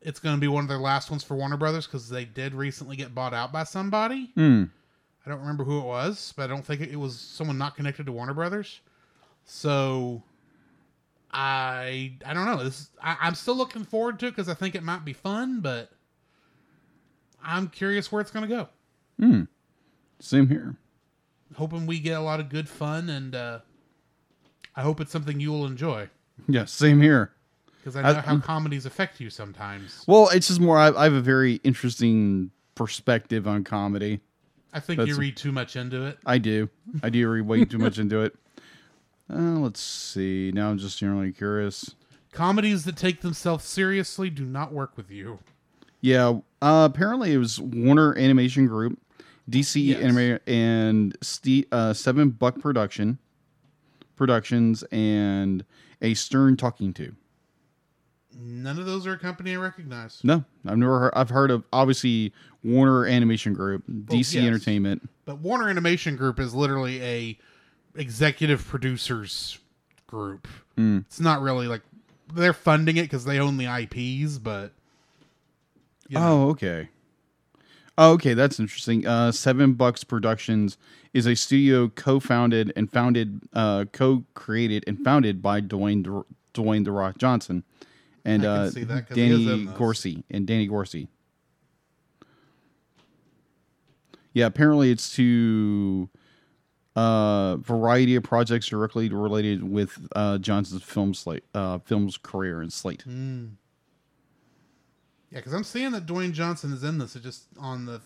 it's 0.00 0.20
going 0.20 0.36
to 0.36 0.40
be 0.40 0.46
one 0.48 0.62
of 0.64 0.68
their 0.68 0.78
last 0.78 1.10
ones 1.10 1.24
for 1.24 1.34
Warner 1.36 1.56
Brothers 1.56 1.86
because 1.86 2.08
they 2.08 2.24
did 2.24 2.54
recently 2.54 2.94
get 2.96 3.14
bought 3.14 3.34
out 3.34 3.52
by 3.52 3.64
somebody. 3.64 4.30
Hmm. 4.36 4.64
I 5.26 5.30
don't 5.30 5.40
remember 5.40 5.64
who 5.64 5.80
it 5.80 5.84
was, 5.84 6.32
but 6.36 6.44
I 6.44 6.46
don't 6.46 6.64
think 6.64 6.80
it 6.80 6.96
was 6.96 7.18
someone 7.18 7.58
not 7.58 7.74
connected 7.76 8.06
to 8.06 8.12
Warner 8.12 8.32
Brothers. 8.32 8.80
So 9.44 10.22
I 11.32 12.12
I 12.24 12.34
don't 12.34 12.46
know. 12.46 12.62
This 12.64 12.90
I, 13.02 13.16
I'm 13.20 13.34
still 13.34 13.56
looking 13.56 13.84
forward 13.84 14.18
to 14.20 14.26
it 14.26 14.30
because 14.30 14.48
I 14.48 14.54
think 14.54 14.74
it 14.74 14.82
might 14.82 15.04
be 15.04 15.12
fun, 15.12 15.60
but 15.60 15.90
I'm 17.42 17.68
curious 17.68 18.10
where 18.10 18.20
it's 18.20 18.30
going 18.30 18.48
to 18.48 18.54
go. 18.54 18.68
Hmm. 19.18 19.42
Same 20.18 20.48
here. 20.48 20.76
Hoping 21.56 21.86
we 21.86 21.98
get 22.00 22.16
a 22.16 22.20
lot 22.20 22.38
of 22.40 22.48
good 22.48 22.68
fun, 22.68 23.08
and 23.08 23.34
uh, 23.34 23.58
I 24.76 24.82
hope 24.82 25.00
it's 25.00 25.10
something 25.10 25.40
you 25.40 25.50
will 25.50 25.66
enjoy 25.66 26.08
Yeah, 26.46 26.64
same 26.66 27.00
here. 27.00 27.32
because 27.78 27.96
I 27.96 28.02
know 28.02 28.08
I- 28.10 28.20
how 28.20 28.38
comedies 28.38 28.86
affect 28.86 29.20
you 29.20 29.30
sometimes. 29.30 30.04
Well, 30.06 30.28
it's 30.32 30.48
just 30.48 30.60
more. 30.60 30.78
I, 30.78 30.88
I 30.90 31.04
have 31.04 31.12
a 31.12 31.20
very 31.20 31.54
interesting 31.64 32.50
perspective 32.74 33.48
on 33.48 33.64
comedy. 33.64 34.20
I 34.72 34.78
think 34.78 35.04
you 35.06 35.16
read 35.16 35.36
too 35.36 35.50
much 35.50 35.74
into 35.74 36.04
it. 36.06 36.18
I 36.24 36.38
do. 36.38 36.68
I 37.02 37.10
do 37.10 37.28
read 37.28 37.42
way 37.46 37.64
too 37.64 37.78
much 37.78 37.98
into 37.98 38.20
it. 38.22 38.36
Uh, 39.32 39.58
let's 39.60 39.80
see. 39.80 40.50
Now 40.52 40.70
I'm 40.70 40.78
just 40.78 40.98
generally 40.98 41.32
curious. 41.32 41.94
Comedies 42.32 42.84
that 42.84 42.96
take 42.96 43.20
themselves 43.20 43.64
seriously 43.64 44.30
do 44.30 44.44
not 44.44 44.72
work 44.72 44.96
with 44.96 45.10
you. 45.10 45.38
Yeah. 46.00 46.40
Uh, 46.62 46.88
apparently, 46.92 47.32
it 47.32 47.38
was 47.38 47.60
Warner 47.60 48.16
Animation 48.16 48.66
Group, 48.66 48.98
DC 49.48 49.84
Yes. 49.86 50.02
Anima- 50.02 50.40
and 50.46 51.16
Ste- 51.22 51.66
uh, 51.72 51.92
Seven 51.92 52.30
Buck 52.30 52.58
Production 52.60 53.18
Productions, 54.16 54.82
and 54.92 55.64
a 56.02 56.14
Stern 56.14 56.56
Talking 56.56 56.92
To. 56.94 57.14
None 58.38 58.78
of 58.78 58.86
those 58.86 59.06
are 59.06 59.12
a 59.12 59.18
company 59.18 59.52
I 59.52 59.56
recognize. 59.56 60.20
No, 60.22 60.44
I've 60.66 60.78
never 60.78 60.98
heard. 61.00 61.12
I've 61.14 61.30
heard 61.30 61.50
of 61.50 61.64
obviously 61.72 62.32
Warner 62.62 63.06
Animation 63.06 63.52
Group, 63.54 63.82
DC 63.88 64.34
yes. 64.34 64.44
Entertainment. 64.44 65.08
But 65.24 65.38
Warner 65.38 65.68
Animation 65.68 66.16
Group 66.16 66.38
is 66.38 66.54
literally 66.54 67.02
a 67.02 67.38
executive 67.94 68.66
producers 68.66 69.58
group. 70.06 70.46
Mm. 70.76 71.00
It's 71.06 71.20
not 71.20 71.40
really 71.40 71.66
like 71.68 71.82
they're 72.32 72.52
funding 72.52 72.96
it 72.96 73.02
because 73.02 73.24
they 73.24 73.38
own 73.38 73.56
the 73.56 73.66
IPs, 73.66 74.38
but 74.38 74.72
you 76.08 76.18
know, 76.18 76.44
Oh, 76.46 76.48
okay. 76.50 76.88
Oh, 77.98 78.12
okay, 78.12 78.34
that's 78.34 78.58
interesting. 78.58 79.06
Uh, 79.06 79.30
Seven 79.30 79.74
Bucks 79.74 80.04
Productions 80.04 80.78
is 81.12 81.26
a 81.26 81.34
studio 81.36 81.88
co-founded 81.88 82.72
and 82.76 82.90
founded, 82.90 83.42
uh, 83.52 83.84
co-created 83.92 84.84
and 84.86 84.98
founded 85.04 85.42
by 85.42 85.60
Dwayne 85.60 86.24
Dwayne 86.54 86.84
the 86.84 86.92
Rock 86.92 87.18
Johnson 87.18 87.62
and 88.24 88.44
uh, 88.44 88.70
see 88.70 88.84
that 88.84 89.06
'cause 89.08 89.16
Danny. 89.16 89.66
Gorsey 89.66 90.24
and 90.30 90.46
Danny 90.46 90.66
Gorsey. 90.68 91.08
Yeah, 94.32 94.46
apparently 94.46 94.90
it's 94.90 95.14
to 95.16 96.08
uh 96.96 97.56
variety 97.56 98.16
of 98.16 98.22
projects 98.24 98.66
directly 98.66 99.08
related 99.08 99.62
with 99.62 100.08
uh 100.16 100.38
Johnson's 100.38 100.82
film 100.82 101.14
slate 101.14 101.44
uh 101.54 101.78
film's 101.78 102.16
career 102.16 102.60
and 102.60 102.72
slate. 102.72 103.04
Mm. 103.06 103.52
yeah, 105.30 105.38
because 105.38 105.52
I'm 105.52 105.64
seeing 105.64 105.92
that 105.92 106.06
Dwayne 106.06 106.32
Johnson 106.32 106.72
is 106.72 106.82
in 106.82 106.98
this. 106.98 107.14
It 107.16 107.22
just 107.22 107.44
on 107.58 107.86
the 107.86 108.00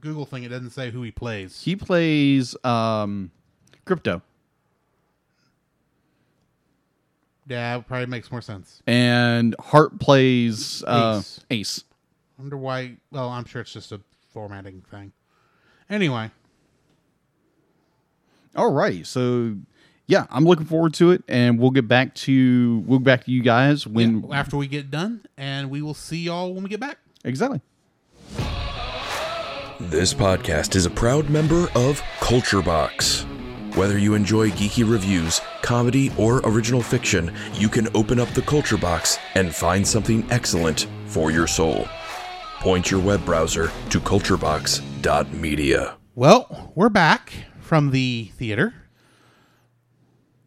Google 0.00 0.26
thing, 0.26 0.42
it 0.44 0.48
doesn't 0.48 0.70
say 0.70 0.90
who 0.90 1.02
he 1.02 1.10
plays. 1.10 1.62
He 1.62 1.76
plays 1.76 2.54
um 2.64 3.30
Krypto. 3.86 4.20
yeah, 7.46 7.76
it 7.76 7.86
probably 7.86 8.06
makes 8.06 8.30
more 8.30 8.40
sense. 8.40 8.82
and 8.86 9.54
Hart 9.58 9.98
plays 10.00 10.82
uh, 10.86 11.18
Ace. 11.20 11.40
Ace. 11.50 11.84
I 12.38 12.42
wonder 12.42 12.56
why. 12.56 12.96
Well, 13.10 13.28
I'm 13.28 13.44
sure 13.44 13.60
it's 13.62 13.72
just 13.72 13.92
a 13.92 14.00
formatting 14.32 14.82
thing. 14.90 15.12
Anyway, 15.90 16.30
All 18.56 18.72
right, 18.72 19.06
so 19.06 19.56
yeah, 20.06 20.26
I'm 20.30 20.44
looking 20.44 20.66
forward 20.66 20.94
to 20.94 21.10
it, 21.10 21.24
and 21.28 21.58
we'll 21.58 21.70
get 21.70 21.88
back 21.88 22.14
to 22.16 22.84
we'll 22.86 22.98
get 22.98 23.04
back 23.04 23.24
to 23.24 23.32
you 23.32 23.42
guys 23.42 23.86
when 23.86 24.22
yeah, 24.28 24.38
after 24.38 24.56
we 24.56 24.66
get 24.66 24.90
done, 24.90 25.24
and 25.36 25.70
we 25.70 25.82
will 25.82 25.94
see 25.94 26.18
y'all 26.18 26.52
when 26.52 26.62
we 26.62 26.68
get 26.68 26.80
back. 26.80 26.98
exactly. 27.24 27.60
This 29.80 30.14
podcast 30.14 30.76
is 30.76 30.86
a 30.86 30.90
proud 30.90 31.28
member 31.30 31.66
of 31.74 32.00
Culture 32.20 32.62
Box. 32.62 33.26
Whether 33.74 33.98
you 33.98 34.14
enjoy 34.14 34.50
geeky 34.50 34.88
reviews, 34.88 35.40
comedy, 35.62 36.12
or 36.16 36.38
original 36.44 36.80
fiction, 36.80 37.32
you 37.54 37.68
can 37.68 37.88
open 37.96 38.20
up 38.20 38.28
the 38.28 38.42
Culture 38.42 38.76
Box 38.76 39.18
and 39.34 39.52
find 39.52 39.84
something 39.86 40.24
excellent 40.30 40.86
for 41.06 41.32
your 41.32 41.48
soul. 41.48 41.88
Point 42.60 42.88
your 42.90 43.00
web 43.00 43.24
browser 43.24 43.72
to 43.90 43.98
culturebox.media. 43.98 45.96
Well, 46.14 46.72
we're 46.76 46.88
back 46.88 47.32
from 47.64 47.90
the 47.90 48.30
theater. 48.36 48.74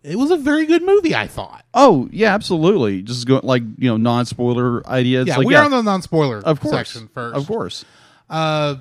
It 0.04 0.18
was 0.18 0.32
a 0.32 0.38
very 0.38 0.66
good 0.66 0.84
movie, 0.84 1.16
I 1.16 1.28
thought. 1.28 1.66
Oh 1.74 2.08
yeah, 2.12 2.34
absolutely. 2.34 3.02
Just 3.02 3.28
go 3.28 3.42
like 3.44 3.64
you 3.78 3.90
know 3.90 3.98
non 3.98 4.26
spoiler 4.26 4.88
ideas. 4.88 5.28
yeah, 5.28 5.38
like, 5.38 5.48
we're 5.48 5.62
on 5.62 5.72
the 5.72 5.82
non-spoiler 5.82 6.40
of 6.40 6.62
course 6.62 6.74
section 6.74 7.10
first. 7.10 7.36
Of 7.36 7.48
course. 7.48 7.84
Uh, 8.30 8.76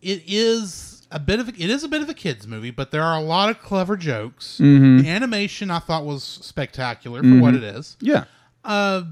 it 0.00 0.22
is 0.26 1.06
a 1.12 1.20
bit 1.20 1.38
of 1.38 1.48
a, 1.48 1.52
it 1.52 1.70
is 1.70 1.84
a 1.84 1.88
bit 1.88 2.02
of 2.02 2.08
a 2.08 2.14
kids 2.14 2.48
movie, 2.48 2.70
but 2.70 2.90
there 2.90 3.02
are 3.02 3.16
a 3.16 3.22
lot 3.22 3.50
of 3.50 3.60
clever 3.60 3.96
jokes. 3.96 4.58
Mm-hmm. 4.60 4.98
The 4.98 5.08
animation 5.08 5.70
I 5.70 5.78
thought 5.78 6.04
was 6.04 6.24
spectacular 6.24 7.22
for 7.22 7.40
what 7.40 7.54
it 7.54 7.62
is. 7.62 7.96
Yeah. 8.00 8.24
Uh, 8.64 9.04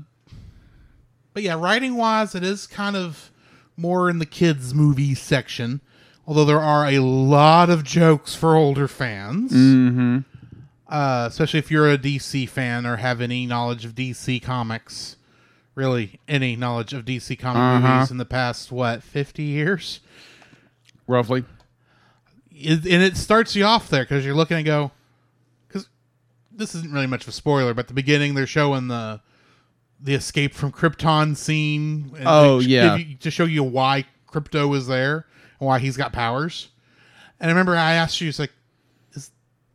but 1.32 1.42
yeah, 1.42 1.54
writing 1.54 1.96
wise, 1.96 2.34
it 2.34 2.42
is 2.42 2.66
kind 2.66 2.96
of 2.96 3.30
more 3.76 4.10
in 4.10 4.18
the 4.18 4.26
kids 4.26 4.74
movie 4.74 5.14
section. 5.14 5.80
Although 6.30 6.44
there 6.44 6.60
are 6.60 6.86
a 6.86 7.00
lot 7.00 7.70
of 7.70 7.82
jokes 7.82 8.36
for 8.36 8.54
older 8.54 8.86
fans, 8.86 9.50
Mm-hmm. 9.52 10.18
uh, 10.88 11.24
especially 11.28 11.58
if 11.58 11.72
you're 11.72 11.90
a 11.90 11.98
DC 11.98 12.48
fan 12.48 12.86
or 12.86 12.98
have 12.98 13.20
any 13.20 13.46
knowledge 13.46 13.84
of 13.84 13.96
DC 13.96 14.40
comics. 14.40 15.16
Really, 15.74 16.20
any 16.28 16.54
knowledge 16.54 16.92
of 16.92 17.04
DC 17.04 17.36
comic 17.36 17.58
Uh-huh. 17.60 17.94
movies 17.96 18.12
in 18.12 18.18
the 18.18 18.24
past 18.24 18.70
what 18.70 19.02
fifty 19.02 19.42
years? 19.42 19.98
Roughly. 21.08 21.44
it, 22.52 22.84
and 22.86 23.02
it 23.02 23.16
starts 23.16 23.56
you 23.56 23.64
off 23.64 23.88
there 23.88 24.04
because 24.04 24.24
you're 24.24 24.34
looking 24.36 24.58
and 24.58 24.66
go 24.66 24.92
because 25.66 25.88
this 26.52 26.76
isn't 26.76 26.92
really 26.92 27.08
much 27.08 27.22
of 27.22 27.28
a 27.30 27.32
spoiler 27.32 27.74
but 27.74 27.88
the 27.88 27.94
beginning 27.94 28.34
they're 28.34 28.46
showing 28.46 28.86
the 28.86 29.20
the 30.00 30.14
escape 30.14 30.54
from 30.54 30.70
krypton 30.70 31.36
scene 31.36 32.12
and 32.16 32.28
Oh, 32.28 32.60
yeah. 32.60 32.98
to 33.18 33.30
show 33.32 33.44
you 33.46 33.64
why 33.64 34.04
Krypto 34.30 34.76
is 34.76 34.86
there 34.86 35.26
and 35.60 35.66
why 35.66 35.78
he's 35.78 35.96
got 35.96 36.12
powers 36.12 36.68
and 37.38 37.48
i 37.48 37.52
remember 37.52 37.76
i 37.76 37.92
asked 37.92 38.20
you 38.20 38.28
it's 38.28 38.38
like 38.38 38.52
is 39.14 39.30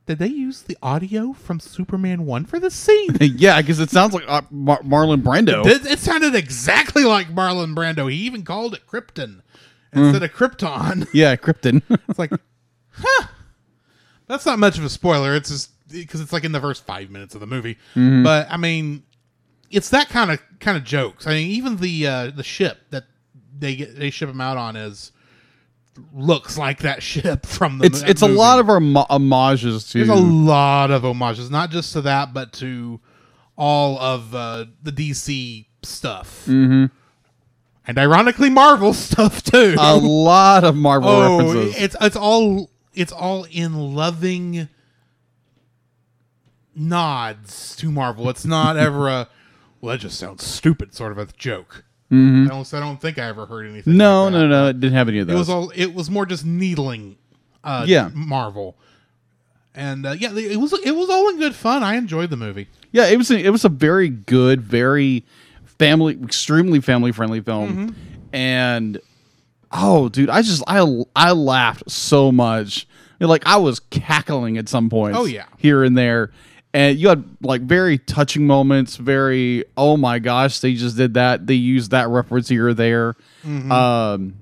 did 0.06 0.20
they 0.20 0.28
use 0.28 0.64
the 0.64 0.78
audio 0.84 1.34
from 1.34 1.60
superman 1.60 2.26
1 2.26 2.46
for 2.46 2.60
this 2.60 2.76
scene 2.76 3.16
yeah, 3.22 3.62
because 3.62 3.80
it 3.80 3.90
sounds 3.90 4.14
like 4.14 4.24
uh, 4.28 4.42
Mar- 4.52 4.82
Marlon 4.84 5.22
Brando. 5.22 5.66
it, 5.66 5.86
it 5.86 6.00
sounded 6.00 6.36
exactly 6.36 7.04
like 7.06 7.28
marlon 7.28 7.74
brando 7.76 8.12
he 8.12 8.18
even 8.20 8.44
called 8.44 8.74
it 8.74 8.86
krypton 8.88 9.42
instead 9.94 10.24
of 10.24 10.34
krypton 10.34 11.08
yeah, 11.14 11.36
Krypton. 11.38 11.82
It's 12.10 12.20
like, 12.20 12.32
huh. 12.92 13.28
That's 14.28 14.46
not 14.46 14.60
much 14.60 14.78
of 14.78 14.84
a 14.84 14.90
spoiler. 14.90 15.36
It's 15.36 15.50
just 15.50 15.70
because 15.90 16.20
it's 16.20 16.34
like 16.34 16.44
in 16.44 16.52
the 16.52 16.60
first 16.60 16.86
five 16.86 17.10
minutes 17.12 17.34
of 17.36 17.40
the 17.42 17.48
movie. 17.48 17.78
But 17.94 18.48
I 18.50 18.58
mean, 18.58 19.04
it's 19.70 19.90
that 19.92 20.10
kind 20.10 20.32
of 20.32 20.42
kind 20.60 20.76
of 20.78 20.84
jokes. 20.84 21.28
I 21.28 21.36
mean, 21.36 21.52
even 21.52 21.78
the 21.78 22.08
uh, 22.08 22.32
the 22.32 22.44
ship 22.44 22.80
that 22.90 23.04
they 23.58 23.76
get 23.78 23.98
they 23.98 24.10
ship 24.10 24.28
him 24.30 24.42
out 24.42 24.58
on 24.58 24.76
is 24.76 25.12
looks 26.14 26.58
like 26.58 26.80
that 26.80 27.02
ship 27.04 27.46
from 27.46 27.78
the. 27.80 27.86
it's 27.86 28.02
it's 28.02 28.22
a 28.22 28.28
lot 28.28 28.60
of 28.60 28.70
our 28.70 28.80
mo- 28.80 29.06
homages 29.10 29.88
to 29.90 30.00
There's 30.00 30.10
a 30.10 30.16
lot 30.22 30.92
of 30.92 31.04
homages, 31.04 31.50
not 31.50 31.70
just 31.72 31.94
to 31.94 32.02
that, 32.02 32.34
but 32.34 32.52
to 32.54 33.00
all 33.58 33.98
of 34.00 34.36
uh, 34.36 34.66
the 34.84 34.92
DC 34.92 35.66
stuff. 35.84 36.44
Mm-hmm. 36.48 36.86
And 37.88 37.98
ironically, 38.00 38.50
Marvel 38.50 38.94
stuff 38.96 39.44
too. 39.44 39.76
a 39.80 39.96
lot 39.96 40.64
of 40.64 40.76
Marvel 40.76 41.10
Oh, 41.10 41.38
references. 41.38 41.82
it's 41.82 41.96
it's 42.02 42.16
all 42.16 42.70
it's 42.94 43.12
all 43.12 43.46
in 43.52 43.94
loving 43.96 44.68
nods 46.76 47.76
to 47.78 47.92
Marvel. 47.92 48.30
It's 48.30 48.46
not 48.46 48.78
ever 48.78 49.08
a 49.08 49.30
well, 49.82 49.94
that 49.96 50.02
just 50.02 50.20
sounds 50.20 50.44
stupid 50.44 50.94
sort 50.94 51.12
of 51.12 51.18
a 51.18 51.28
joke. 51.38 51.86
I 52.46 52.50
don't 52.50 52.74
I 52.74 52.80
don't 52.80 53.00
think 53.02 53.18
I 53.20 53.26
ever 53.28 53.46
heard 53.46 53.66
anything. 53.66 53.94
Mm-hmm. 53.94 53.98
no, 53.98 54.24
like 54.26 54.34
no, 54.34 54.48
no, 54.48 54.68
it 54.68 54.80
didn't 54.80 54.94
have 54.96 55.08
any 55.10 55.20
of 55.20 55.30
It 55.30 55.34
was 55.34 55.50
all 55.50 55.72
it 55.76 55.94
was 55.94 56.10
more 56.10 56.26
just 56.26 56.46
needling 56.46 57.18
uh 57.64 57.86
Yeah. 57.88 58.10
Marvel. 58.14 58.78
And 59.74 60.06
uh, 60.06 60.12
yeah, 60.12 60.32
it 60.34 60.58
was 60.58 60.72
it 60.86 60.96
was 60.96 61.10
all 61.10 61.30
in 61.30 61.38
good 61.40 61.54
fun. 61.54 61.84
I 61.84 61.96
enjoyed 61.96 62.30
the 62.30 62.38
movie. 62.38 62.68
Yeah, 62.94 63.08
it 63.08 63.18
was 63.18 63.30
a, 63.30 63.38
it 63.38 63.50
was 63.50 63.66
a 63.66 63.70
very 63.70 64.08
good, 64.08 64.62
very 64.62 65.26
family, 65.66 66.18
extremely 66.24 66.80
family 66.80 67.12
friendly 67.12 67.42
film, 67.42 67.70
Mm-hmm. 67.90 68.36
and 68.36 69.00
oh, 69.74 70.08
dude, 70.08 70.30
I 70.30 70.42
just 70.44 70.64
I 70.66 71.04
I 71.14 71.34
laughed 71.34 71.92
so 71.92 72.32
much, 72.32 72.88
like 73.20 73.46
I 73.46 73.58
was 73.58 73.82
cackling 73.82 74.58
at 74.58 74.70
some 74.70 74.90
points. 74.90 75.18
Oh, 75.20 75.26
yeah. 75.26 75.44
here 75.58 75.84
and 75.84 75.98
there, 75.98 76.32
and 76.76 77.00
you 77.00 77.08
had 77.08 77.24
like 77.42 77.62
very 77.62 77.98
touching 77.98 78.46
moments. 78.46 78.98
Very 78.98 79.64
oh 79.78 79.96
my 79.96 80.20
gosh, 80.20 80.60
they 80.60 80.74
just 80.74 80.98
did 80.98 81.14
that. 81.14 81.48
They 81.48 81.54
used 81.54 81.92
that 81.92 82.10
reference 82.10 82.50
here 82.50 82.68
or 82.68 82.74
there. 82.74 83.16
Mm-hmm. 83.46 83.72
Um, 83.72 84.36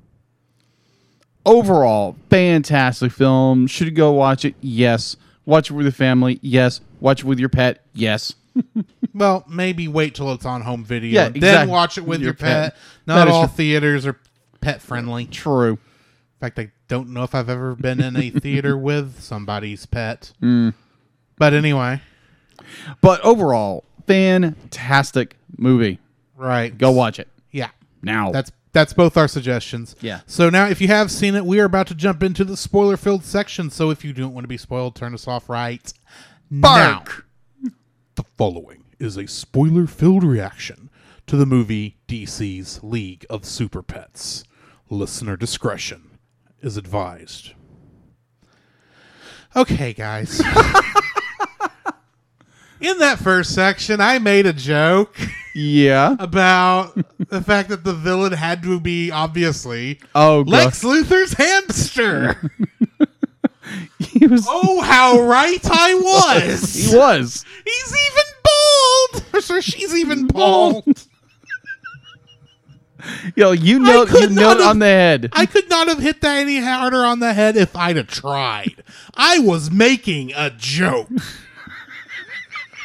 overall, 1.45 2.15
fantastic 2.31 3.11
film. 3.11 3.67
Should 3.67 3.87
you 3.87 3.93
go 3.93 4.11
watch 4.13 4.45
it? 4.45 4.55
Yes. 4.61 5.15
Watch 5.45 5.69
it 5.69 5.73
with 5.73 5.85
the 5.85 5.91
family. 5.91 6.39
Yes. 6.41 6.81
Watch 6.99 7.19
it 7.19 7.25
with 7.25 7.39
your 7.39 7.49
pet. 7.49 7.83
Yes. 7.93 8.33
Well, 9.15 9.45
maybe 9.47 9.87
wait 9.87 10.15
till 10.15 10.31
it's 10.33 10.43
on 10.45 10.61
home 10.61 10.83
video. 10.83 11.21
Yeah, 11.21 11.29
Then 11.29 11.69
watch 11.69 11.99
it 11.99 12.01
with 12.03 12.19
Your 12.21 12.29
your, 12.29 12.33
pet. 12.33 12.73
pet. 12.73 12.77
Not 13.05 13.27
all 13.27 13.45
true. 13.47 13.55
theaters 13.57 14.07
are 14.07 14.19
pet 14.59 14.81
friendly. 14.81 15.25
True. 15.25 15.73
In 15.73 15.77
fact, 16.39 16.57
I 16.57 16.71
don't 16.87 17.09
know 17.09 17.21
if 17.21 17.35
I've 17.35 17.47
ever 17.47 17.75
been 17.75 18.01
in 18.01 18.17
a 18.17 18.31
theater 18.31 18.75
with 18.89 19.21
somebody's 19.21 19.85
pet. 19.85 20.33
Mm. 20.41 20.73
But 21.37 21.53
anyway, 21.53 22.01
But 23.01 23.21
overall, 23.21 23.83
fantastic 24.07 25.35
movie. 25.57 25.99
right. 26.35 26.77
Go 26.77 26.91
watch 26.91 27.19
it 27.19 27.27
Yeah. 27.51 27.69
now. 28.01 28.31
That's 28.31 28.51
That's 28.73 28.91
both 28.93 29.15
our 29.17 29.27
suggestions. 29.27 29.95
Yeah. 30.01 30.21
So 30.25 30.49
now, 30.49 30.65
if 30.67 30.81
you 30.81 30.87
have 30.87 31.11
seen 31.11 31.35
it, 31.35 31.45
we 31.45 31.59
are 31.59 31.65
about 31.65 31.85
to 31.87 31.95
jump 31.95 32.23
into 32.23 32.43
the 32.43 32.57
spoiler 32.57 32.97
filled 32.97 33.23
section. 33.23 33.69
So 33.69 33.91
if 33.91 34.03
you 34.03 34.13
don't 34.13 34.33
want 34.33 34.45
to 34.45 34.47
be 34.49 34.57
spoiled, 34.57 34.95
turn 34.95 35.13
us 35.13 35.27
off 35.27 35.47
right 35.47 35.93
now. 36.49 37.03
The 38.15 38.23
following 38.23 38.83
is 38.99 39.15
a 39.15 39.27
spoiler 39.27 39.85
filled 39.85 40.23
reaction 40.23 40.89
to 41.27 41.35
the 41.35 41.45
movie 41.45 41.97
DC's 42.07 42.83
League 42.83 43.25
of 43.29 43.45
Super 43.45 43.83
Pets. 43.83 44.43
Listener 44.89 45.37
discretion 45.37 46.09
is 46.61 46.75
advised. 46.75 47.51
Okay, 49.55 49.93
guys. 49.93 50.41
In 52.83 52.97
that 52.97 53.17
first 53.17 53.55
section, 53.55 54.01
I 54.01 54.19
made 54.19 54.45
a 54.45 54.51
joke 54.51 55.17
Yeah. 55.55 56.17
about 56.19 56.93
the 57.29 57.41
fact 57.41 57.69
that 57.69 57.85
the 57.85 57.93
villain 57.93 58.33
had 58.33 58.61
to 58.63 58.79
be 58.79 59.09
obviously 59.09 60.01
Oh, 60.13 60.43
Lex 60.45 60.83
Luthor's 60.83 61.31
hamster. 61.33 62.35
he 63.99 64.27
was. 64.27 64.45
oh, 64.49 64.81
how 64.81 65.21
right 65.21 65.61
I 65.63 65.93
was. 66.49 66.73
He 66.73 66.95
was. 66.97 67.45
He's 67.63 67.95
even 68.07 68.33
bald. 68.43 69.23
Or 69.49 69.61
she's 69.61 69.95
even 69.95 70.27
bald. 70.27 70.83
Yo, 73.35 73.51
you 73.51 73.79
know, 73.79 74.05
you 74.05 74.29
know 74.29 74.61
on 74.61 74.79
the 74.79 74.85
head. 74.85 75.29
I 75.33 75.45
could 75.45 75.69
not 75.69 75.87
have 75.87 75.99
hit 75.99 76.19
that 76.21 76.37
any 76.39 76.59
harder 76.59 77.03
on 77.05 77.19
the 77.19 77.33
head 77.33 77.55
if 77.55 77.75
I'd 77.77 77.95
have 77.97 78.07
tried. 78.07 78.83
I 79.15 79.39
was 79.39 79.71
making 79.71 80.31
a 80.35 80.49
joke. 80.49 81.09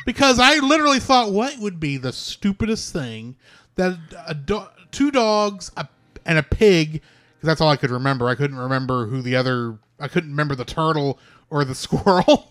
Because 0.08 0.38
I 0.38 0.56
literally 0.60 1.00
thought, 1.00 1.32
what 1.32 1.58
would 1.58 1.78
be 1.78 1.98
the 1.98 2.14
stupidest 2.14 2.94
thing 2.94 3.36
that 3.74 3.98
a 4.26 4.32
do- 4.34 4.64
two 4.90 5.10
dogs 5.10 5.70
a, 5.76 5.86
and 6.24 6.38
a 6.38 6.42
pig, 6.42 6.92
because 6.92 7.46
that's 7.46 7.60
all 7.60 7.68
I 7.68 7.76
could 7.76 7.90
remember. 7.90 8.26
I 8.26 8.34
couldn't 8.34 8.56
remember 8.56 9.04
who 9.04 9.20
the 9.20 9.36
other, 9.36 9.76
I 10.00 10.08
couldn't 10.08 10.30
remember 10.30 10.54
the 10.54 10.64
turtle 10.64 11.18
or 11.50 11.62
the 11.66 11.74
squirrel 11.84 12.48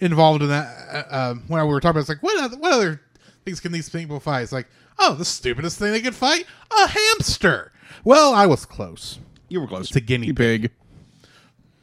involved 0.00 0.40
in 0.40 0.48
that. 0.48 1.06
Uh, 1.10 1.14
um, 1.32 1.44
when 1.46 1.60
we 1.60 1.68
were 1.68 1.78
talking 1.78 1.90
about, 1.90 2.00
it's 2.00 2.08
like, 2.08 2.22
what 2.22 2.42
other, 2.42 2.56
what 2.56 2.72
other 2.72 3.02
things 3.44 3.60
can 3.60 3.70
these 3.70 3.90
people 3.90 4.18
fight? 4.18 4.40
It's 4.40 4.52
like, 4.52 4.68
oh, 4.98 5.14
the 5.14 5.26
stupidest 5.26 5.78
thing 5.78 5.92
they 5.92 6.00
could 6.00 6.14
fight? 6.14 6.46
A 6.70 6.88
hamster. 6.88 7.70
Well, 8.02 8.32
I 8.32 8.46
was 8.46 8.64
close. 8.64 9.18
You 9.50 9.60
were 9.60 9.66
close. 9.66 9.88
It's 9.88 9.96
a 9.96 10.00
guinea 10.00 10.32
pig. 10.32 10.70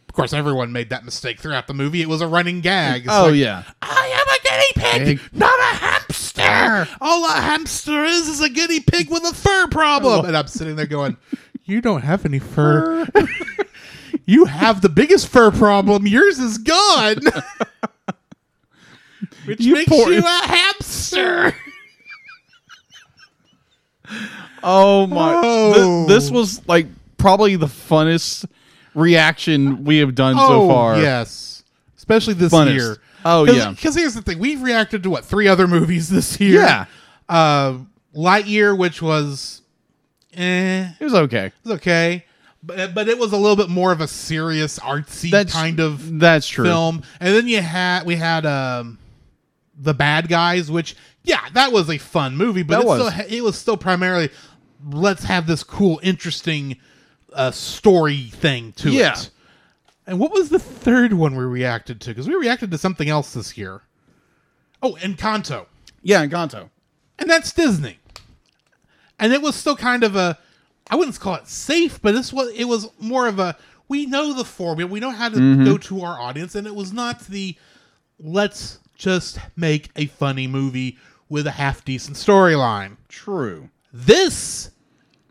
Of 0.10 0.16
course, 0.16 0.34
everyone 0.34 0.74
made 0.74 0.90
that 0.90 1.06
mistake 1.06 1.40
throughout 1.40 1.68
the 1.68 1.74
movie. 1.76 2.02
It 2.02 2.10
was 2.10 2.22
a 2.22 2.28
running 2.28 2.60
gag. 2.60 3.04
It's 3.06 3.14
Oh 3.14 3.28
like, 3.28 3.36
yeah. 3.36 3.64
I 3.82 4.08
am 4.08 4.28
a 4.28 4.41
guinea 4.52 4.72
pig, 4.76 5.20
Pig. 5.20 5.20
not 5.34 5.60
a 5.60 5.76
hamster. 5.76 6.88
All 7.02 7.26
a 7.26 7.34
hamster 7.34 8.04
is 8.04 8.28
is 8.28 8.42
a 8.42 8.50
guinea 8.50 8.80
pig 8.80 9.10
with 9.10 9.24
a 9.24 9.34
fur 9.34 9.68
problem. 9.68 10.26
And 10.26 10.36
I'm 10.38 10.48
sitting 10.48 10.76
there 10.76 10.88
going, 10.88 11.18
You 11.66 11.82
don't 11.82 12.02
have 12.02 12.26
any 12.26 12.40
fur. 12.40 13.08
you 14.26 14.46
have 14.46 14.82
the 14.82 14.90
biggest 14.90 15.28
fur 15.28 15.52
problem. 15.52 16.08
Yours 16.08 16.40
is 16.40 16.58
gone. 16.58 17.18
Which 19.46 19.62
You 19.62 19.74
makes 19.74 19.90
poor- 19.90 20.12
you 20.12 20.20
a 20.20 20.48
hamster. 20.48 21.56
Oh 24.64 25.08
my! 25.08 25.34
Oh. 25.44 26.06
Th- 26.06 26.08
this 26.08 26.30
was 26.30 26.68
like 26.68 26.86
probably 27.18 27.56
the 27.56 27.68
funnest 27.68 28.46
reaction 28.94 29.84
we 29.86 29.98
have 29.98 30.16
done 30.16 30.36
so 30.36 30.64
oh, 30.64 30.68
far. 30.68 30.96
Oh, 30.96 31.00
Yes. 31.02 31.64
Especially 31.98 32.34
this 32.34 32.52
Funnest. 32.52 32.74
year. 32.74 32.98
Oh, 33.26 33.46
Cause, 33.46 33.56
yeah. 33.56 33.72
Because 33.72 33.96
here's 33.96 34.14
the 34.14 34.22
thing. 34.22 34.40
We've 34.40 34.62
reacted 34.62 35.04
to 35.04 35.10
what, 35.10 35.26
three 35.26 35.48
other 35.48 35.68
movies 35.68 36.10
this 36.10 36.40
year? 36.40 36.62
Yeah. 36.62 36.86
Uh, 37.30 37.80
Lightyear, 38.16 38.78
which 38.78 39.02
was 39.02 39.62
eh, 40.34 40.90
It 41.00 41.04
was 41.04 41.14
okay. 41.14 41.46
it 41.48 41.54
was 41.64 41.74
okay. 41.78 42.26
But, 42.64 42.94
but 42.94 43.08
it 43.08 43.18
was 43.18 43.32
a 43.34 43.38
little 43.38 43.56
bit 43.56 43.70
more 43.70 43.92
of 43.92 44.02
a 44.02 44.08
serious, 44.08 44.78
artsy 44.80 45.32
That's 45.32 45.52
kind 45.54 45.80
of 45.80 46.20
That's 46.20 46.48
true. 46.48 46.66
film. 46.66 47.04
And 47.20 47.34
then 47.36 47.48
you 47.48 47.62
had 47.62 48.06
we 48.06 48.16
had 48.18 48.46
um 48.46 49.00
the 49.78 49.94
bad 49.94 50.28
guys, 50.28 50.70
which 50.70 50.96
yeah, 51.24 51.42
that 51.54 51.72
was 51.72 51.90
a 51.90 51.98
fun 51.98 52.36
movie, 52.38 52.64
but 52.64 52.82
it 52.82 52.86
was. 52.86 53.14
still 53.14 53.26
it 53.28 53.42
was 53.44 53.58
still 53.58 53.78
primarily 53.78 54.30
let's 54.90 55.24
have 55.24 55.48
this 55.48 55.64
cool, 55.64 56.00
interesting 56.04 56.78
uh, 57.34 57.52
story 57.52 58.24
thing 58.34 58.74
to 58.74 58.92
Yeah. 58.92 59.14
it. 59.14 59.30
And 60.12 60.20
what 60.20 60.34
was 60.34 60.50
the 60.50 60.60
third 60.60 61.14
one 61.14 61.38
we 61.38 61.46
reacted 61.46 62.02
to? 62.02 62.10
Because 62.10 62.28
we 62.28 62.36
reacted 62.36 62.70
to 62.72 62.78
something 62.78 63.08
else 63.08 63.34
this 63.34 63.58
year. 63.58 63.84
Oh, 64.84 64.98
Encanto, 65.00 65.68
Yeah, 66.04 66.26
Encanto. 66.26 66.70
and 67.18 67.30
that's 67.30 67.54
Disney. 67.54 67.98
And 69.18 69.32
it 69.32 69.42
was 69.42 69.56
still 69.56 69.78
kind 69.78 70.04
of 70.04 70.18
a, 70.18 70.38
I 70.90 70.98
wouldn't 70.98 71.18
call 71.18 71.36
it 71.36 71.48
safe, 71.48 72.02
but 72.02 72.14
this 72.14 72.34
was 72.34 72.52
it 72.52 72.66
was 72.66 72.90
more 73.00 73.26
of 73.26 73.40
a 73.40 73.58
we 73.88 74.06
know 74.06 74.34
the 74.34 74.44
formula, 74.44 74.92
we 74.92 75.00
know 75.00 75.12
how 75.12 75.30
to 75.30 75.38
mm-hmm. 75.38 75.64
go 75.64 75.78
to 75.78 76.02
our 76.02 76.20
audience, 76.20 76.56
and 76.56 76.68
it 76.68 76.76
was 76.76 76.92
not 76.92 77.22
the 77.28 77.56
let's 78.20 78.80
just 78.98 79.40
make 79.56 79.92
a 79.96 80.08
funny 80.08 80.46
movie 80.46 80.98
with 81.30 81.48
a 81.48 81.52
half 81.52 81.86
decent 81.86 82.18
storyline. 82.18 82.98
True. 83.08 83.70
This 83.94 84.72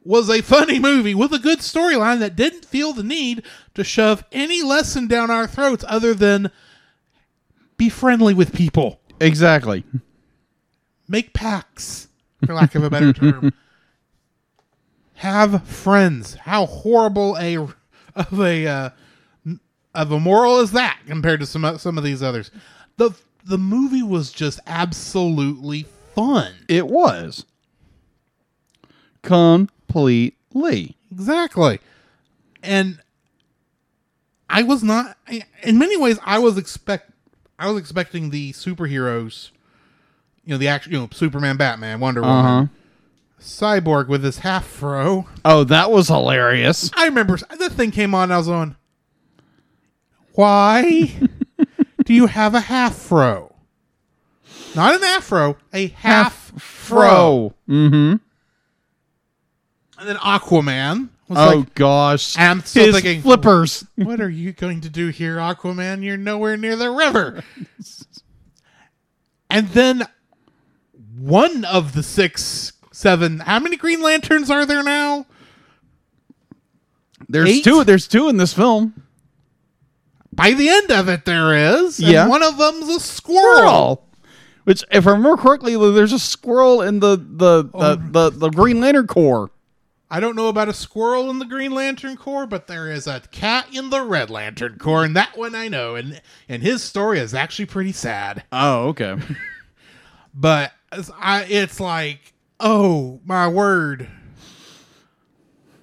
was 0.05 0.31
a 0.31 0.41
funny 0.43 0.79
movie 0.79 1.15
with 1.15 1.33
a 1.33 1.39
good 1.39 1.59
storyline 1.59 2.19
that 2.21 2.37
didn't 2.37 2.65
feel 2.65 2.93
the 2.93 3.03
need 3.03 3.43
to 3.75 3.85
shove 3.85 4.25
any 4.33 4.63
lesson 4.63 5.07
down 5.07 5.31
our 5.31 5.47
throats 5.47 5.85
other 5.89 6.15
than 6.15 6.51
be 7.77 7.89
friendly 7.89 8.35
with 8.35 8.55
people, 8.55 9.01
Exactly. 9.21 9.85
make 11.09 11.33
pacts, 11.35 12.09
for 12.45 12.55
lack 12.55 12.75
of 12.75 12.85
a 12.85 12.91
better 12.91 13.13
term. 13.13 13.53
Have 15.15 15.67
friends. 15.67 16.35
How 16.35 16.65
horrible 16.67 17.37
a 17.39 17.59
of 18.17 18.41
a 18.41 18.67
uh, 18.67 18.91
of 19.95 20.13
a 20.13 20.19
moral 20.21 20.61
is 20.61 20.73
that 20.73 20.99
compared 21.07 21.41
to 21.41 21.47
some 21.47 21.77
some 21.79 21.99
of 21.99 22.05
these 22.05 22.23
others? 22.23 22.51
The 22.97 23.11
the 23.45 23.59
movie 23.59 24.03
was 24.03 24.33
just 24.33 24.61
absolutely 24.67 25.85
fun. 26.15 26.55
It 26.69 26.87
was 26.87 27.45
completely. 29.91 30.97
Exactly. 31.13 31.81
And 32.63 33.01
I 34.49 34.63
was 34.63 34.83
not 34.83 35.17
I- 35.29 35.45
in 35.63 35.79
many 35.79 35.97
ways 35.97 36.19
I 36.25 36.39
was 36.39 36.59
expect 36.59 37.11
I 37.59 37.69
was 37.71 37.79
expecting 37.81 38.31
the 38.31 38.53
superheroes 38.53 39.51
you 40.45 40.53
know 40.55 40.59
the 40.59 40.69
actual 40.69 40.93
you 40.93 40.99
know 40.99 41.09
Superman, 41.13 41.57
Batman, 41.57 42.01
Wonder 42.01 42.23
Woman, 42.23 42.37
Uh 42.47 42.61
huh. 42.63 42.67
Cyborg 43.41 44.09
with 44.09 44.23
his 44.23 44.39
half 44.41 44.67
fro. 44.67 45.27
Oh, 45.47 45.65
that 45.65 45.91
was 45.91 46.09
hilarious. 46.09 46.91
I 46.95 47.07
remember 47.07 47.39
the 47.59 47.71
thing 47.71 47.91
came 47.91 48.15
on 48.15 48.31
I 48.31 48.37
was 48.39 48.49
on 48.49 48.77
Why 50.35 51.13
do 52.05 52.13
you 52.15 52.27
have 52.27 52.55
a 52.55 52.61
half 52.61 52.95
fro? 52.97 53.55
Not 54.75 54.95
an 54.95 55.03
afro, 55.03 55.57
a 55.73 55.89
half 55.89 56.53
fro. 56.61 57.55
Mm-hmm. 57.69 58.17
And 60.01 60.09
then 60.09 60.17
Aquaman 60.17 61.11
was 61.29 61.39
Oh 61.39 61.57
like 61.59 61.75
gosh. 61.75 62.37
I'm 62.39 62.63
still 62.63 62.87
His 62.87 62.95
thinking 62.95 63.21
flippers. 63.23 63.85
what 63.97 64.21
are 64.21 64.31
you 64.31 64.53
going 64.53 64.81
to 64.81 64.89
do 64.89 65.09
here, 65.09 65.37
Aquaman? 65.37 66.03
You're 66.03 66.17
nowhere 66.17 66.57
near 66.57 66.75
the 66.75 66.91
river. 66.91 67.45
and 69.51 69.69
then 69.69 70.05
one 71.19 71.67
of 71.67 71.93
the 71.93 72.03
six, 72.03 72.73
seven, 72.93 73.41
how 73.41 73.59
many 73.59 73.77
Green 73.77 74.01
Lanterns 74.03 74.51
are 74.51 74.65
there 74.65 74.83
now? 74.83 75.27
There's 77.29 77.51
Eight? 77.51 77.65
two. 77.65 77.85
There's 77.85 78.09
two 78.09 78.29
in 78.31 78.39
this 78.39 78.55
film. 78.55 79.03
By 80.33 80.53
the 80.53 80.69
end 80.71 80.91
of 80.91 81.09
it, 81.11 81.27
there 81.27 81.55
is. 81.77 81.99
And 81.99 82.09
Yeah. 82.09 82.27
one 82.27 82.43
of 82.43 82.57
them's 82.57 82.89
a 82.89 82.99
squirrel. 83.01 83.43
Squirrel. 83.59 84.07
Which, 84.65 84.83
if 84.91 85.07
I 85.07 85.11
remember 85.11 85.37
correctly, 85.37 85.77
there's 85.77 86.13
a 86.13 86.19
squirrel 86.19 86.81
in 86.81 87.01
the 87.01 87.17
the 87.17 87.69
Oh. 87.75 87.95
the, 87.97 88.31
the, 88.31 88.31
the 88.31 88.51
Green 88.51 88.81
Lantern 88.81 89.07
Corps. 89.07 89.51
I 90.11 90.19
don't 90.19 90.35
know 90.35 90.49
about 90.49 90.69
a 90.69 90.73
squirrel 90.75 91.31
in 91.31 91.39
the 91.39 91.45
Green 91.45 91.73
Lantern 91.73 92.17
Corps, 92.17 92.47
but 92.47 92.67
there 92.67 92.91
is 92.91 93.07
a 93.07 93.21
cat 93.31 93.69
in 93.73 93.91
the 93.91 94.03
Red 94.03 94.29
Lantern 94.29 94.77
Corps, 94.79 95.05
and 95.05 95.15
that 95.17 95.37
one 95.39 95.55
I 95.55 95.69
know. 95.69 95.95
And 95.95 96.21
and 96.49 96.63
his 96.63 96.83
story 96.83 97.21
is 97.21 97.33
actually 97.35 97.67
pretty 97.67 97.93
sad. 97.93 98.43
Oh, 98.51 98.89
okay. 98.89 99.17
but 100.35 100.73
it's- 100.93 101.11
I, 101.19 101.45
it's 101.45 101.79
like, 101.79 102.33
oh 102.59 103.21
my 103.25 103.47
word. 103.47 104.09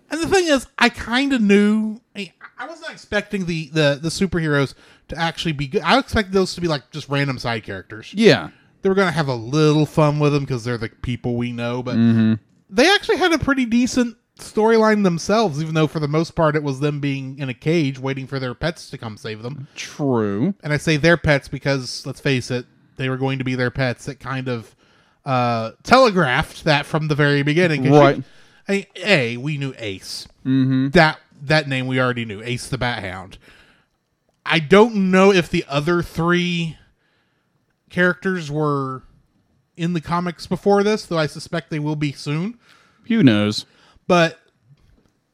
And 0.09 0.21
the 0.21 0.27
thing 0.27 0.47
is, 0.47 0.67
I 0.77 0.89
kind 0.89 1.33
of 1.33 1.41
knew. 1.41 1.99
I, 2.15 2.33
I 2.57 2.65
was 2.67 2.81
not 2.81 2.91
expecting 2.91 3.45
the, 3.45 3.67
the 3.69 3.99
the 4.01 4.09
superheroes 4.09 4.73
to 5.09 5.17
actually 5.17 5.51
be 5.53 5.67
good. 5.67 5.81
I 5.83 5.97
expected 5.99 6.33
those 6.33 6.53
to 6.55 6.61
be 6.61 6.67
like 6.67 6.91
just 6.91 7.09
random 7.09 7.37
side 7.39 7.63
characters. 7.63 8.13
yeah. 8.13 8.49
They 8.83 8.89
were 8.89 8.95
gonna 8.95 9.11
have 9.11 9.27
a 9.27 9.35
little 9.35 9.85
fun 9.87 10.19
with 10.19 10.33
them 10.33 10.43
because 10.43 10.63
they're 10.63 10.77
the 10.77 10.87
people 10.89 11.35
we 11.35 11.51
know, 11.51 11.81
but 11.83 11.95
mm-hmm. 11.95 12.35
They 12.69 12.89
actually 12.93 13.17
had 13.17 13.33
a 13.33 13.39
pretty 13.39 13.65
decent 13.65 14.17
storyline 14.39 15.03
themselves. 15.03 15.61
Even 15.61 15.73
though 15.73 15.87
for 15.87 15.99
the 15.99 16.07
most 16.07 16.35
part 16.35 16.55
it 16.55 16.63
was 16.63 16.79
them 16.79 16.99
being 16.99 17.39
in 17.39 17.49
a 17.49 17.53
cage 17.53 17.99
waiting 17.99 18.27
for 18.27 18.39
their 18.39 18.53
pets 18.53 18.89
to 18.89 18.97
come 18.97 19.17
save 19.17 19.41
them. 19.41 19.67
True. 19.75 20.53
And 20.63 20.73
I 20.73 20.77
say 20.77 20.97
their 20.97 21.17
pets 21.17 21.47
because 21.47 22.05
let's 22.05 22.19
face 22.19 22.51
it, 22.51 22.65
they 22.97 23.09
were 23.09 23.17
going 23.17 23.37
to 23.39 23.43
be 23.43 23.55
their 23.55 23.71
pets. 23.71 24.07
It 24.07 24.19
kind 24.19 24.47
of 24.47 24.75
uh, 25.25 25.71
telegraphed 25.83 26.63
that 26.63 26.85
from 26.85 27.07
the 27.07 27.15
very 27.15 27.43
beginning. 27.43 27.91
Right. 27.91 28.17
You, 28.17 28.23
I, 28.67 28.87
a 28.95 29.37
we 29.37 29.57
knew 29.57 29.73
Ace. 29.77 30.27
Mm-hmm. 30.45 30.89
That 30.89 31.19
that 31.43 31.67
name 31.67 31.87
we 31.87 31.99
already 31.99 32.25
knew, 32.25 32.41
Ace 32.41 32.67
the 32.67 32.77
Bat 32.77 33.03
Hound. 33.03 33.37
I 34.45 34.59
don't 34.59 35.11
know 35.11 35.31
if 35.31 35.49
the 35.49 35.65
other 35.67 36.01
three 36.01 36.77
characters 37.89 38.49
were 38.49 39.03
in 39.77 39.93
the 39.93 40.01
comics 40.01 40.47
before 40.47 40.83
this, 40.83 41.05
though 41.05 41.17
I 41.17 41.27
suspect 41.27 41.69
they 41.69 41.79
will 41.79 41.95
be 41.95 42.11
soon. 42.11 42.59
Who 43.07 43.23
knows? 43.23 43.65
But 44.07 44.39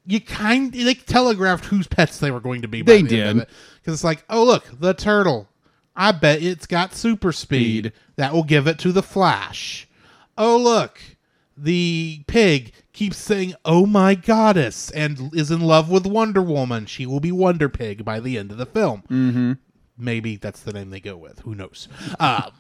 you 0.05 0.19
kind 0.19 0.71
they 0.73 0.93
telegraphed 0.93 1.65
whose 1.65 1.87
pets 1.87 2.19
they 2.19 2.31
were 2.31 2.39
going 2.41 2.61
to 2.61 2.67
be. 2.67 2.81
They 2.81 3.01
the 3.01 3.07
did. 3.07 3.35
because 3.37 3.93
it's 3.95 4.03
like, 4.03 4.23
oh 4.29 4.43
look, 4.43 4.65
the 4.79 4.93
turtle. 4.93 5.47
I 5.95 6.11
bet 6.11 6.41
it's 6.41 6.65
got 6.65 6.93
super 6.93 7.31
speed. 7.31 7.85
Speed. 7.85 7.93
That 8.15 8.33
will 8.33 8.43
give 8.43 8.67
it 8.67 8.79
to 8.79 8.91
the 8.91 9.03
Flash. 9.03 9.87
Oh 10.37 10.57
look, 10.57 10.99
the 11.55 12.23
pig 12.27 12.73
keeps 12.93 13.17
saying, 13.17 13.53
"Oh 13.63 13.85
my 13.85 14.15
goddess," 14.15 14.89
and 14.91 15.31
is 15.35 15.51
in 15.51 15.61
love 15.61 15.89
with 15.89 16.07
Wonder 16.07 16.41
Woman. 16.41 16.87
She 16.87 17.05
will 17.05 17.19
be 17.19 17.31
Wonder 17.31 17.69
Pig 17.69 18.03
by 18.03 18.19
the 18.19 18.37
end 18.37 18.51
of 18.51 18.57
the 18.57 18.65
film. 18.65 19.03
Mm-hmm. 19.09 19.53
Maybe 19.97 20.37
that's 20.37 20.61
the 20.61 20.73
name 20.73 20.89
they 20.89 20.99
go 20.99 21.15
with. 21.15 21.39
Who 21.39 21.53
knows? 21.55 21.87
Um, 22.19 22.51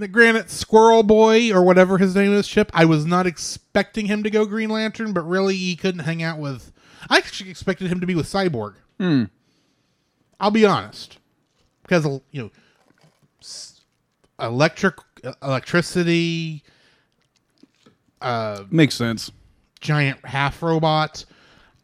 the 0.00 0.08
Granite 0.08 0.50
Squirrel 0.50 1.02
Boy 1.02 1.52
or 1.52 1.62
whatever 1.62 1.98
his 1.98 2.14
name 2.16 2.32
is, 2.32 2.48
Chip. 2.48 2.70
I 2.74 2.84
was 2.84 3.06
not 3.06 3.26
expecting 3.26 4.06
him 4.06 4.22
to 4.22 4.30
go 4.30 4.44
Green 4.46 4.70
Lantern, 4.70 5.12
but 5.12 5.22
really 5.22 5.56
he 5.56 5.76
couldn't 5.76 6.00
hang 6.00 6.22
out 6.22 6.38
with. 6.38 6.72
I 7.08 7.18
actually 7.18 7.50
expected 7.50 7.88
him 7.88 8.00
to 8.00 8.06
be 8.06 8.14
with 8.14 8.26
Cyborg. 8.26 8.74
I'll 10.40 10.50
be 10.50 10.66
honest, 10.66 11.18
because 11.82 12.04
you 12.32 12.42
know, 12.42 12.50
electric 14.38 14.94
electricity, 15.42 16.62
Makes 18.70 18.94
sense. 18.94 19.30
giant 19.80 20.24
half 20.24 20.62
robot. 20.62 21.24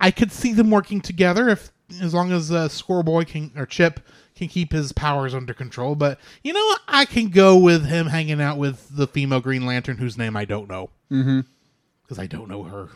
I 0.00 0.10
could 0.10 0.30
see 0.32 0.52
them 0.52 0.70
working 0.70 1.00
together 1.00 1.48
if, 1.48 1.72
as 2.02 2.12
long 2.12 2.32
as 2.32 2.52
uh, 2.52 2.68
Squirrel 2.68 3.02
Boy 3.02 3.24
can 3.24 3.50
or 3.56 3.64
Chip 3.66 4.00
can 4.36 4.48
keep 4.48 4.72
his 4.72 4.92
powers 4.92 5.34
under 5.34 5.54
control. 5.54 5.94
But 5.94 6.20
you 6.44 6.52
know 6.52 6.64
what? 6.64 6.82
I 6.86 7.06
can 7.06 7.30
go 7.30 7.56
with 7.56 7.86
him 7.86 8.06
hanging 8.06 8.40
out 8.40 8.58
with 8.58 8.94
the 8.94 9.06
female 9.06 9.40
Green 9.40 9.66
Lantern, 9.66 9.96
whose 9.96 10.16
name 10.16 10.36
I 10.36 10.44
don't 10.44 10.68
know, 10.68 10.90
mm-hmm. 11.10 11.40
because 12.02 12.18
I 12.18 12.26
don't 12.26 12.48
know 12.48 12.62
her. 12.64 12.90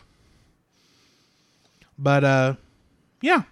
But 1.97 2.23
uh, 2.23 2.55
yeah, 3.21 3.43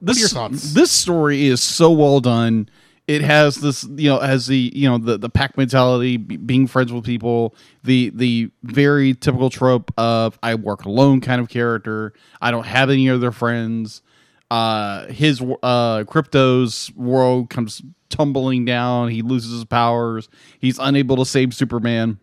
this 0.00 0.18
your 0.18 0.28
thoughts? 0.28 0.72
this 0.74 0.90
story 0.90 1.46
is 1.46 1.60
so 1.60 1.90
well 1.90 2.20
done. 2.20 2.68
It 3.06 3.22
has 3.22 3.56
this, 3.56 3.82
you 3.96 4.08
know, 4.08 4.20
has 4.20 4.46
the 4.46 4.70
you 4.72 4.88
know 4.88 4.98
the 4.98 5.18
the 5.18 5.28
pack 5.28 5.56
mentality, 5.56 6.16
be- 6.16 6.36
being 6.36 6.66
friends 6.66 6.92
with 6.92 7.04
people, 7.04 7.54
the 7.82 8.10
the 8.14 8.50
very 8.62 9.14
typical 9.14 9.50
trope 9.50 9.92
of 9.98 10.38
I 10.42 10.54
work 10.54 10.84
alone 10.84 11.20
kind 11.20 11.40
of 11.40 11.48
character. 11.48 12.12
I 12.40 12.50
don't 12.50 12.66
have 12.66 12.88
any 12.88 13.10
other 13.10 13.32
friends. 13.32 14.02
Uh, 14.50 15.06
his 15.06 15.40
uh 15.40 16.04
Krypto's 16.04 16.92
world 16.96 17.50
comes 17.50 17.82
tumbling 18.08 18.64
down. 18.64 19.08
He 19.08 19.22
loses 19.22 19.52
his 19.52 19.64
powers. 19.64 20.28
He's 20.58 20.78
unable 20.78 21.16
to 21.16 21.24
save 21.24 21.54
Superman. 21.54 22.18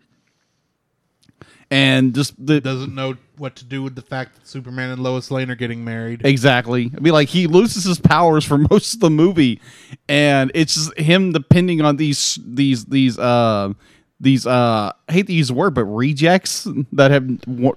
And 1.70 2.16
just 2.16 2.34
the 2.44 2.62
doesn't 2.62 2.96
know 2.96 3.18
what 3.38 3.58
to 3.58 3.66
do 3.66 3.84
with 3.84 3.96
the 3.96 4.02
fact 4.02 4.36
that 4.36 4.48
Superman 4.48 4.90
and 4.90 5.04
Lois 5.04 5.30
Lane 5.30 5.52
are 5.52 5.56
getting 5.56 5.84
married. 5.84 6.26
Exactly. 6.26 6.92
I 6.96 7.00
mean, 7.02 7.12
like 7.12 7.28
he 7.28 7.48
loses 7.48 7.84
his 7.84 8.00
powers 8.00 8.46
for 8.46 8.58
most 8.70 8.96
of 8.96 9.00
the 9.02 9.10
movie, 9.10 9.60
and 10.08 10.50
it's 10.56 10.76
just 10.76 10.98
him 10.98 11.34
depending 11.34 11.82
on 11.82 11.98
these 11.98 12.40
these 12.46 12.86
these 12.86 13.20
uh 13.20 13.74
these 14.20 14.48
uh 14.48 14.94
I 15.10 15.12
hate 15.12 15.28
to 15.28 15.34
use 15.34 15.50
the 15.50 15.56
word, 15.56 15.74
but 15.74 15.84
rejects 15.84 16.68
that 16.94 17.12
have 17.12 17.30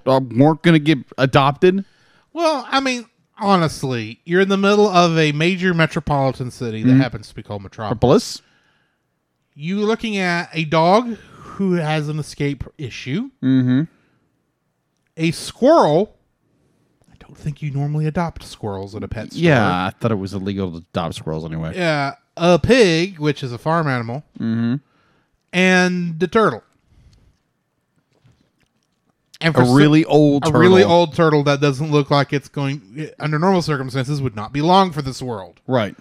uh, 0.05 0.21
weren't 0.21 0.61
going 0.61 0.73
to 0.73 0.79
get 0.79 0.99
adopted. 1.17 1.83
Well, 2.31 2.65
I 2.69 2.79
mean, 2.79 3.05
honestly, 3.41 4.21
you're 4.23 4.41
in 4.41 4.49
the 4.49 4.57
middle 4.57 4.87
of 4.87 5.17
a 5.17 5.31
major 5.33 5.73
metropolitan 5.73 6.51
city 6.51 6.83
that 6.83 6.95
happens 6.95 7.27
to 7.29 7.35
be 7.35 7.43
called 7.43 7.63
Metropolis. 7.63 8.41
You're 9.53 9.85
looking 9.85 10.17
at 10.17 10.49
a 10.53 10.63
dog 10.65 11.15
who 11.15 11.73
has 11.73 12.07
an 12.07 12.19
escape 12.19 12.63
issue. 12.77 13.31
Mm-hmm. 13.43 13.83
A 15.17 15.31
squirrel. 15.31 16.15
I 17.11 17.15
don't 17.19 17.37
think 17.37 17.61
you 17.61 17.71
normally 17.71 18.07
adopt 18.07 18.43
squirrels 18.43 18.95
at 18.95 19.03
a 19.03 19.07
pet 19.07 19.33
store. 19.33 19.43
Yeah, 19.43 19.87
I 19.87 19.89
thought 19.89 20.11
it 20.11 20.15
was 20.15 20.33
illegal 20.33 20.71
to 20.71 20.77
adopt 20.77 21.15
squirrels 21.15 21.43
anyway. 21.43 21.75
Yeah. 21.75 22.15
A 22.37 22.57
pig, 22.57 23.19
which 23.19 23.43
is 23.43 23.51
a 23.51 23.57
farm 23.57 23.87
animal. 23.87 24.23
Mm-hmm. 24.39 24.75
And 25.51 26.19
the 26.19 26.27
turtle. 26.27 26.63
And 29.41 29.55
A 29.57 29.61
really 29.63 30.05
old, 30.05 30.43
a 30.43 30.47
turtle. 30.47 30.61
really 30.61 30.83
old 30.83 31.15
turtle 31.15 31.43
that 31.43 31.59
doesn't 31.61 31.91
look 31.91 32.11
like 32.11 32.31
it's 32.33 32.47
going 32.47 33.09
under 33.19 33.39
normal 33.39 33.61
circumstances 33.61 34.21
would 34.21 34.35
not 34.35 34.53
be 34.53 34.61
long 34.61 34.91
for 34.91 35.01
this 35.01 35.21
world. 35.21 35.59
right? 35.67 35.95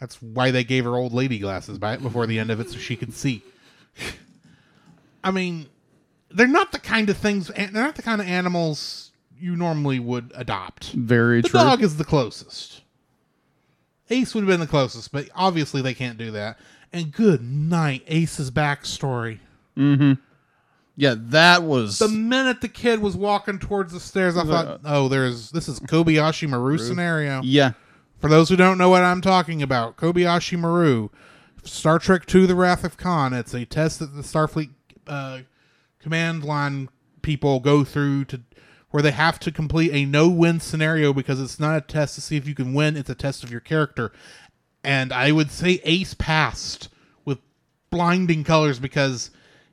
That's 0.00 0.20
why 0.22 0.50
they 0.50 0.64
gave 0.64 0.84
her 0.84 0.96
old 0.96 1.12
lady 1.12 1.38
glasses 1.38 1.78
by 1.78 1.92
it 1.94 2.02
before 2.02 2.26
the 2.26 2.38
end 2.38 2.50
of 2.50 2.58
it 2.58 2.70
so 2.70 2.78
she 2.78 2.96
could 2.96 3.12
see. 3.14 3.42
I 5.24 5.30
mean, 5.30 5.66
they're 6.30 6.46
not 6.46 6.72
the 6.72 6.78
kind 6.78 7.10
of 7.10 7.16
things 7.16 7.48
they're 7.48 7.70
not 7.70 7.96
the 7.96 8.02
kind 8.02 8.20
of 8.20 8.26
animals 8.26 9.12
you 9.38 9.56
normally 9.56 9.98
would 9.98 10.32
adopt. 10.34 10.92
Very 10.92 11.42
The 11.42 11.48
true. 11.48 11.60
The 11.60 11.64
dog 11.64 11.82
is 11.82 11.96
the 11.96 12.04
closest. 12.04 12.80
Ace 14.10 14.34
would 14.34 14.42
have 14.42 14.48
been 14.48 14.60
the 14.60 14.66
closest, 14.66 15.12
but 15.12 15.28
obviously 15.34 15.82
they 15.82 15.94
can't 15.94 16.18
do 16.18 16.30
that. 16.32 16.58
And 16.92 17.12
good 17.12 17.42
night, 17.42 18.02
Ace's 18.08 18.50
backstory. 18.50 19.38
Mm-hmm. 19.76 20.14
Yeah, 21.00 21.14
that 21.16 21.62
was 21.62 21.98
The 21.98 22.08
minute 22.08 22.60
the 22.60 22.68
kid 22.68 22.98
was 23.00 23.16
walking 23.16 23.58
towards 23.58 23.94
the 23.94 24.00
stairs, 24.00 24.36
I 24.36 24.44
thought, 24.44 24.80
"Oh, 24.84 25.08
there's 25.08 25.50
this 25.50 25.66
is 25.66 25.80
Kobayashi 25.80 26.46
Maru 26.46 26.76
scenario." 26.76 27.40
yeah. 27.42 27.72
For 28.18 28.28
those 28.28 28.50
who 28.50 28.56
don't 28.56 28.76
know 28.76 28.90
what 28.90 29.02
I'm 29.02 29.22
talking 29.22 29.62
about, 29.62 29.96
Kobayashi 29.96 30.58
Maru, 30.58 31.08
Star 31.64 31.98
Trek 31.98 32.32
II: 32.34 32.44
The 32.44 32.54
Wrath 32.54 32.84
of 32.84 32.98
Khan. 32.98 33.32
It's 33.32 33.54
a 33.54 33.64
test 33.64 34.00
that 34.00 34.14
the 34.14 34.20
Starfleet 34.20 34.72
uh, 35.06 35.38
command 36.00 36.44
line 36.44 36.90
people 37.22 37.60
go 37.60 37.82
through 37.82 38.26
to 38.26 38.42
where 38.90 39.02
they 39.02 39.12
have 39.12 39.40
to 39.40 39.50
complete 39.50 39.92
a 39.94 40.04
no-win 40.04 40.60
scenario 40.60 41.14
because 41.14 41.40
it's 41.40 41.58
not 41.58 41.78
a 41.78 41.80
test 41.80 42.14
to 42.16 42.20
see 42.20 42.36
if 42.36 42.46
you 42.46 42.54
can 42.54 42.74
win; 42.74 42.98
it's 42.98 43.08
a 43.08 43.14
test 43.14 43.42
of 43.42 43.50
your 43.50 43.60
character. 43.60 44.12
And 44.84 45.14
I 45.14 45.32
would 45.32 45.50
say 45.50 45.80
Ace 45.84 46.12
passed 46.12 46.90
with 47.24 47.38
blinding 47.88 48.44
colors 48.44 48.78
because 48.78 49.30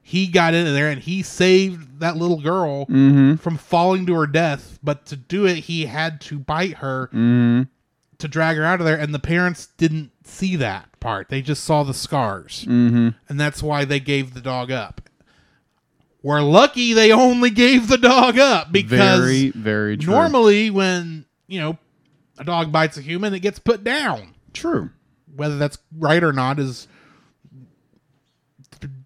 he 0.08 0.28
got 0.28 0.54
in 0.54 0.63
there 0.74 0.89
and 0.89 1.02
he 1.02 1.22
saved 1.22 2.00
that 2.00 2.15
little 2.15 2.39
girl 2.39 2.86
from 2.86 3.58
falling 3.58 4.06
to 4.06 4.13
her 4.13 4.26
death. 4.26 4.80
But 4.82 5.06
to 5.08 5.17
do 5.17 5.46
it, 5.46 5.58
he 5.58 5.86
had 5.86 6.22
to 6.22 6.39
bite 6.39 6.76
her 6.76 7.10
to 7.12 8.28
drag 8.30 8.56
her 8.56 8.63
out 8.63 8.80
of 8.80 8.86
there, 8.86 8.98
and 8.98 9.13
the 9.13 9.20
parents 9.20 9.67
didn't 9.76 10.12
see 10.24 10.56
that 10.56 10.98
part. 11.02 11.28
They 11.28 11.41
just 11.41 11.65
saw 11.65 11.84
the 11.84 11.93
scars, 11.93 12.63
mm-hmm. 12.63 13.10
and 13.28 13.38
that's 13.38 13.62
why 13.62 13.84
they 13.84 14.00
gave 14.00 14.34
the 14.34 14.39
dog 14.39 14.72
up. 14.72 15.02
We're 16.24 16.41
lucky 16.41 16.93
they 16.93 17.12
only 17.12 17.50
gave 17.50 17.89
the 17.89 17.98
dog 17.98 18.39
up 18.39 18.72
because 18.72 19.20
Very 19.20 19.50
very 19.52 19.98
true. 19.98 20.13
normally 20.13 20.70
when 20.70 21.26
you 21.48 21.60
know 21.60 21.78
a 22.38 22.46
dog 22.46 22.72
bites 22.72 22.98
a 22.98 23.02
human, 23.02 23.34
it 23.34 23.41
gets 23.41 23.60
put 23.60 23.84
down. 23.84 24.36
true. 24.54 24.89
Whether 25.36 25.58
that's 25.58 25.78
right 25.96 26.24
or 26.24 26.32
not 26.32 26.60
is 26.60 26.88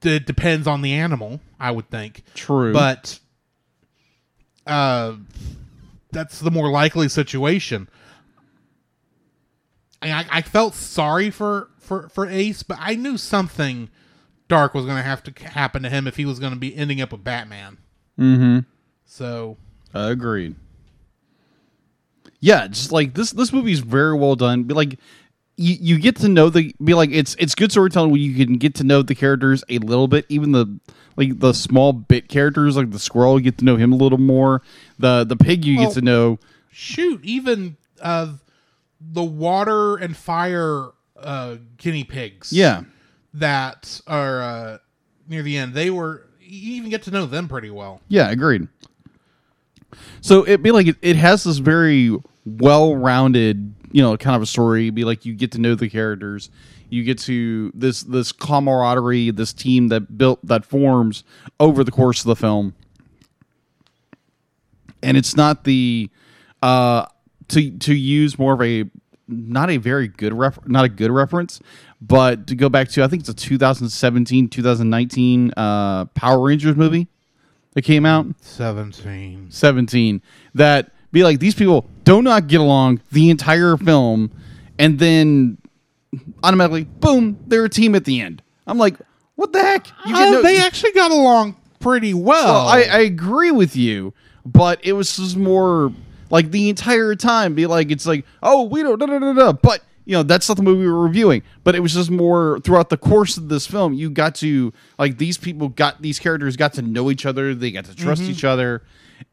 it 0.03 0.25
depends 0.25 0.67
on 0.67 0.81
the 0.81 0.93
animal. 0.93 1.39
I 1.59 1.71
would 1.71 1.89
think 1.89 2.23
True. 2.33 2.73
but 2.73 3.19
uh, 4.65 5.15
that's 6.11 6.39
the 6.39 6.51
more 6.51 6.69
likely 6.69 7.09
situation. 7.09 7.89
I, 10.01 10.11
I 10.11 10.25
I 10.29 10.41
felt 10.41 10.75
sorry 10.75 11.29
for, 11.29 11.69
for, 11.79 12.09
for 12.09 12.27
Ace, 12.27 12.63
but 12.63 12.77
I 12.79 12.95
knew 12.95 13.17
something 13.17 13.89
dark 14.47 14.73
was 14.73 14.85
going 14.85 14.97
to 14.97 15.03
have 15.03 15.23
to 15.23 15.49
happen 15.49 15.83
to 15.83 15.89
him 15.89 16.07
if 16.07 16.17
he 16.17 16.25
was 16.25 16.39
going 16.39 16.53
to 16.53 16.59
be 16.59 16.75
ending 16.75 17.01
up 17.01 17.11
with 17.11 17.23
Batman. 17.23 17.77
Mm-hmm. 18.19 18.59
So 19.05 19.57
Agreed. 19.93 20.55
Yeah, 22.39 22.67
just 22.67 22.91
like 22.91 23.13
this 23.13 23.31
this 23.31 23.53
movie 23.53 23.71
is 23.71 23.81
very 23.81 24.17
well 24.17 24.35
done. 24.35 24.67
Like 24.67 24.99
you, 25.57 25.75
you 25.79 25.99
get 25.99 26.15
to 26.17 26.27
know 26.29 26.49
the 26.49 26.73
be 26.83 26.93
like 26.93 27.09
it's 27.11 27.35
it's 27.39 27.55
good 27.55 27.71
storytelling 27.71 28.11
when 28.11 28.21
you 28.21 28.33
can 28.45 28.57
get 28.57 28.75
to 28.75 28.83
know 28.83 29.01
the 29.01 29.15
characters 29.15 29.63
a 29.69 29.77
little 29.79 30.07
bit, 30.07 30.25
even 30.29 30.51
the 30.53 30.79
like 31.17 31.39
the 31.39 31.53
small 31.53 31.93
bit 31.93 32.29
characters 32.29 32.75
like 32.77 32.89
the 32.91 32.99
squirrel, 32.99 33.37
you 33.39 33.43
get 33.43 33.57
to 33.59 33.65
know 33.65 33.75
him 33.75 33.91
a 33.93 33.95
little 33.95 34.17
more. 34.17 34.61
The 34.99 35.23
the 35.23 35.35
pig 35.35 35.65
you 35.65 35.77
Well- 35.77 35.87
get 35.87 35.93
to 35.95 36.01
know 36.01 36.39
shoot, 36.71 37.23
even 37.23 37.75
uh, 38.01 38.33
the 38.99 39.23
water 39.23 39.97
and 39.97 40.15
fire 40.15 40.87
uh, 41.21 41.57
guinea 41.77 42.03
pigs. 42.05 42.51
Yeah. 42.53 42.83
that 43.33 44.01
are 44.07 44.41
uh, 44.41 44.77
near 45.27 45.41
the 45.43 45.57
end. 45.57 45.73
They 45.73 45.89
were 45.89 46.25
you 46.39 46.73
even 46.75 46.89
get 46.89 47.03
to 47.03 47.11
know 47.11 47.25
them 47.25 47.47
pretty 47.47 47.69
well. 47.69 48.01
Yeah, 48.07 48.29
agreed. 48.29 48.67
So 50.21 50.43
it'd 50.45 50.63
be 50.63 50.71
like 50.71 50.87
it, 50.87 50.95
it 51.01 51.15
has 51.17 51.43
this 51.43 51.57
very 51.57 52.15
well 52.45 52.95
rounded, 52.95 53.73
you 53.91 54.01
know, 54.01 54.15
kind 54.17 54.35
of 54.35 54.41
a 54.41 54.45
story. 54.45 54.89
Be 54.89 55.03
like 55.03 55.25
you 55.25 55.33
get 55.33 55.51
to 55.53 55.59
know 55.59 55.75
the 55.75 55.89
characters. 55.89 56.49
You 56.89 57.03
get 57.03 57.19
to 57.19 57.71
this 57.73 58.03
this 58.03 58.31
camaraderie, 58.31 59.31
this 59.31 59.53
team 59.53 59.87
that 59.89 60.17
built 60.17 60.45
that 60.45 60.65
forms 60.65 61.23
over 61.59 61.83
the 61.83 61.91
course 61.91 62.21
of 62.21 62.27
the 62.27 62.35
film, 62.35 62.73
and 65.03 65.17
it's 65.17 65.35
not 65.35 65.63
the 65.63 66.09
uh 66.61 67.05
to 67.49 67.71
to 67.79 67.93
use 67.93 68.37
more 68.37 68.53
of 68.53 68.61
a 68.61 68.85
not 69.27 69.69
a 69.69 69.77
very 69.77 70.07
good 70.07 70.33
ref 70.33 70.59
not 70.67 70.83
a 70.83 70.89
good 70.89 71.11
reference 71.11 71.61
but 72.01 72.47
to 72.47 72.55
go 72.55 72.69
back 72.69 72.89
to 72.89 73.03
i 73.03 73.07
think 73.07 73.21
it's 73.21 73.29
a 73.29 73.33
2017 73.33 74.49
2019 74.49 75.53
uh 75.55 76.05
power 76.05 76.45
rangers 76.45 76.75
movie 76.75 77.07
that 77.73 77.83
came 77.83 78.05
out 78.05 78.25
17. 78.41 79.47
17 79.49 80.21
that 80.53 80.91
be 81.11 81.23
like 81.23 81.39
these 81.39 81.55
people 81.55 81.85
do 82.11 82.21
not 82.21 82.47
get 82.47 82.59
along 82.61 82.99
the 83.11 83.29
entire 83.29 83.77
film 83.77 84.31
and 84.77 84.99
then 84.99 85.57
automatically 86.43 86.83
boom 86.83 87.37
they're 87.47 87.65
a 87.65 87.69
team 87.69 87.95
at 87.95 88.05
the 88.05 88.19
end 88.21 88.41
i'm 88.67 88.77
like 88.77 88.95
what 89.35 89.53
the 89.53 89.59
heck 89.61 89.87
you 90.05 90.13
Uh, 90.15 90.19
no- 90.31 90.41
they 90.41 90.59
actually 90.59 90.91
got 90.91 91.09
along 91.11 91.55
pretty 91.79 92.13
well. 92.13 92.65
well, 92.65 92.67
I, 92.67 92.81
I 92.83 92.99
agree 92.99 93.49
with 93.49 93.75
you, 93.75 94.13
but 94.45 94.79
it 94.85 94.93
was 94.93 95.17
just 95.17 95.35
more 95.35 95.91
like 96.29 96.51
the 96.51 96.69
entire 96.69 97.15
time 97.15 97.55
be 97.55 97.65
like 97.65 97.89
it's 97.91 98.05
like 98.05 98.23
oh 98.43 98.63
we 98.63 98.83
don't 98.83 98.99
da, 98.99 99.05
da, 99.07 99.17
da, 99.17 99.33
da. 99.33 99.51
but 99.53 99.81
you 100.05 100.15
know 100.15 100.21
that's 100.23 100.47
not 100.47 100.57
the 100.57 100.63
movie 100.63 100.81
we 100.85 100.91
were 100.91 101.01
reviewing 101.03 101.41
but 101.63 101.73
it 101.75 101.79
was 101.79 101.93
just 101.93 102.11
more 102.11 102.59
throughout 102.63 102.89
the 102.89 102.97
course 102.97 103.35
of 103.37 103.49
this 103.49 103.65
film 103.65 103.93
you 103.93 104.09
got 104.11 104.35
to 104.35 104.71
like 104.99 105.17
these 105.17 105.37
people 105.39 105.69
got 105.69 105.99
these 106.03 106.19
characters 106.19 106.55
got 106.55 106.73
to 106.73 106.81
know 106.83 107.09
each 107.09 107.25
other 107.25 107.55
they 107.55 107.71
got 107.71 107.85
to 107.85 107.95
trust 107.95 108.21
Mm-hmm. 108.21 108.31
each 108.31 108.43
other 108.43 108.83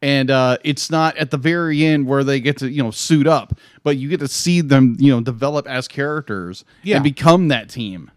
and 0.02 0.30
uh, 0.30 0.58
it's 0.64 0.90
not 0.90 1.16
at 1.16 1.30
the 1.30 1.36
very 1.36 1.84
end 1.84 2.06
where 2.06 2.22
they 2.24 2.40
get 2.40 2.56
to 2.58 2.70
you 2.70 2.82
know 2.82 2.90
suit 2.90 3.26
up 3.26 3.58
but 3.82 3.96
you 3.96 4.08
get 4.08 4.20
to 4.20 4.28
see 4.28 4.60
them 4.60 4.96
you 4.98 5.12
know 5.14 5.20
develop 5.20 5.66
as 5.66 5.88
characters 5.88 6.64
Yeah. 6.82 6.96
and 6.96 7.04
become 7.04 7.48
that 7.48 7.68
team 7.68 8.10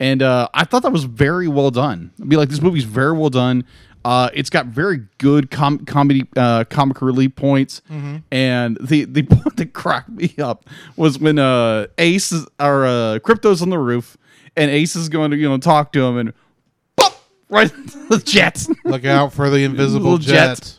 and 0.00 0.22
uh, 0.22 0.48
I 0.54 0.64
thought 0.64 0.82
that 0.82 0.92
was 0.92 1.02
very 1.04 1.48
well 1.48 1.72
done. 1.72 2.12
I'd 2.22 2.28
be 2.28 2.36
like, 2.36 2.50
this 2.50 2.62
movie's 2.62 2.84
very 2.84 3.12
well 3.18 3.30
done. 3.30 3.64
Uh, 4.04 4.30
it's 4.32 4.48
got 4.48 4.66
very 4.66 5.02
good 5.18 5.50
com- 5.50 5.80
comedy, 5.86 6.24
uh, 6.36 6.62
comic 6.70 7.02
relief 7.02 7.34
points, 7.34 7.82
and 8.30 8.78
the 8.80 9.06
the 9.06 9.22
point 9.28 9.56
that 9.56 9.72
cracked 9.72 10.08
me 10.10 10.32
up 10.38 10.66
was 10.96 11.18
when 11.18 11.40
uh, 11.40 11.88
Ace 11.98 12.30
is, 12.30 12.46
or 12.60 12.86
uh, 12.86 13.18
Krypto's 13.18 13.60
on 13.60 13.70
the 13.70 13.78
roof, 13.78 14.16
and 14.56 14.70
Ace 14.70 14.94
is 14.94 15.08
going 15.08 15.32
to 15.32 15.36
you 15.36 15.48
know 15.48 15.58
talk 15.58 15.92
to 15.94 16.04
him, 16.06 16.16
and 16.16 16.32
pop 16.96 17.20
right 17.48 17.68
the 18.08 18.22
jets. 18.24 18.70
Look 18.84 19.04
out 19.04 19.32
for 19.32 19.50
the 19.50 19.64
invisible 19.64 20.12
Little 20.12 20.18
jet. 20.18 20.77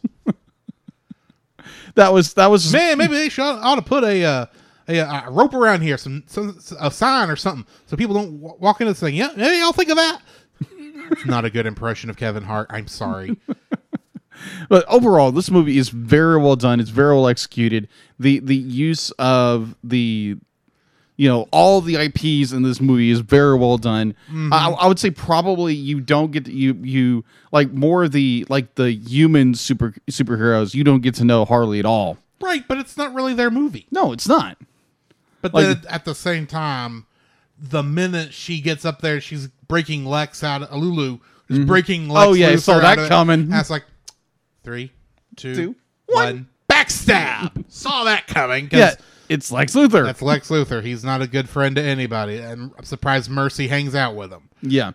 That 2.00 2.14
was 2.14 2.34
that 2.34 2.48
was 2.48 2.72
Man, 2.74 2.98
maybe 2.98 3.14
they 3.14 3.30
should 3.30 3.44
ought 3.44 3.76
to 3.76 3.82
put 3.82 4.04
a 4.04 4.24
uh, 4.24 4.46
a, 4.88 4.98
a 4.98 5.26
rope 5.30 5.54
around 5.54 5.82
here, 5.82 5.98
some, 5.98 6.24
some 6.28 6.60
a 6.80 6.90
sign 6.90 7.30
or 7.30 7.36
something, 7.36 7.66
so 7.86 7.96
people 7.96 8.16
don't 8.16 8.42
w- 8.42 8.56
walk 8.60 8.82
into 8.82 8.92
this 8.92 9.00
thing. 9.00 9.16
Yeah, 9.16 9.32
maybe 9.36 9.62
I'll 9.62 9.74
think 9.74 9.90
of 9.90 9.98
that. 9.98 10.22
it's 11.12 11.26
not 11.26 11.46
a 11.46 11.50
good 11.50 11.66
impression 11.66 12.10
of 12.10 12.18
Kevin 12.18 12.44
Hart. 12.44 12.68
I'm 12.70 12.88
sorry. 12.88 13.38
But 14.70 14.86
overall, 14.88 15.34
this 15.34 15.52
movie 15.52 15.78
is 15.78 15.90
very 15.90 16.38
well 16.38 16.56
done. 16.56 16.80
It's 16.80 16.92
very 16.92 17.14
well 17.14 17.28
executed. 17.28 17.90
The 18.20 18.40
the 18.40 18.56
use 18.56 19.12
of 19.20 19.76
the 19.84 20.38
you 21.20 21.28
know 21.28 21.50
all 21.52 21.82
the 21.82 21.98
IPs 21.98 22.54
in 22.54 22.64
this 22.64 22.80
movie 22.80 23.12
is 23.12 23.20
very 23.20 23.58
well 23.58 23.78
done. 23.78 24.14
Mm-hmm. 24.30 24.54
I, 24.54 24.70
I 24.70 24.88
would 24.88 25.00
say 25.00 25.12
probably 25.12 25.74
you 25.74 26.00
don't 26.00 26.32
get 26.32 26.46
to, 26.46 26.52
you 26.54 26.76
you 26.76 27.26
like 27.52 27.74
more 27.74 28.06
of 28.06 28.14
the 28.14 28.46
like 28.48 28.76
the 28.76 28.94
human 28.94 29.54
super 29.54 29.94
superheroes. 30.10 30.74
You 30.74 30.86
don't 30.86 31.02
get 31.02 31.16
to 31.16 31.26
know 31.26 31.44
Harley 31.44 31.78
at 31.78 31.86
all. 31.86 32.18
right, 32.40 32.66
but 32.66 32.78
it's 32.78 32.96
not 32.96 33.14
really 33.14 33.34
their 33.34 33.52
movie. 33.52 33.86
No, 33.92 34.14
it's 34.14 34.30
not. 34.30 34.58
But 35.42 35.54
Like- 35.54 35.82
then 35.82 35.92
at 35.92 36.06
the 36.06 36.16
same 36.16 36.48
time, 36.48 37.06
the 37.58 37.84
minute 37.84 38.34
she 38.34 38.62
gets 38.62 38.86
up 38.86 39.02
there, 39.02 39.20
she's 39.20 39.50
breaking 39.68 40.06
Lex 40.06 40.42
out. 40.42 40.64
Of, 40.64 40.72
Lulu 40.82 41.20
is 41.50 41.58
mm-hmm. 41.58 41.68
breaking 41.68 42.10
oh, 42.10 42.14
Lex. 42.14 42.28
Oh, 42.30 42.34
yeah, 42.34 42.48
I 42.48 42.56
saw 42.56 42.80
that 42.80 42.98
it. 42.98 43.10
coming. 43.10 43.50
That's 43.50 43.70
like 43.70 43.84
three, 44.64 44.94
two, 45.36 45.54
Two, 45.54 45.76
one. 46.06 46.16
one. 46.16 46.50
Backstab. 46.72 47.66
saw 47.68 48.06
that 48.06 48.28
coming. 48.28 48.70
Yeah, 48.72 48.96
it's 49.30 49.52
Lex 49.52 49.76
Luthor. 49.76 50.06
That's 50.06 50.22
Lex 50.22 50.50
Luthor. 50.50 50.84
He's 50.84 51.04
not 51.04 51.22
a 51.22 51.28
good 51.28 51.48
friend 51.48 51.76
to 51.76 51.82
anybody, 51.82 52.38
and 52.38 52.72
I'm 52.78 52.84
surprised 52.84 53.30
Mercy 53.30 53.68
hangs 53.68 53.96
out 53.96 54.16
with 54.16 54.32
him. 54.32 54.50
yeah. 54.62 54.92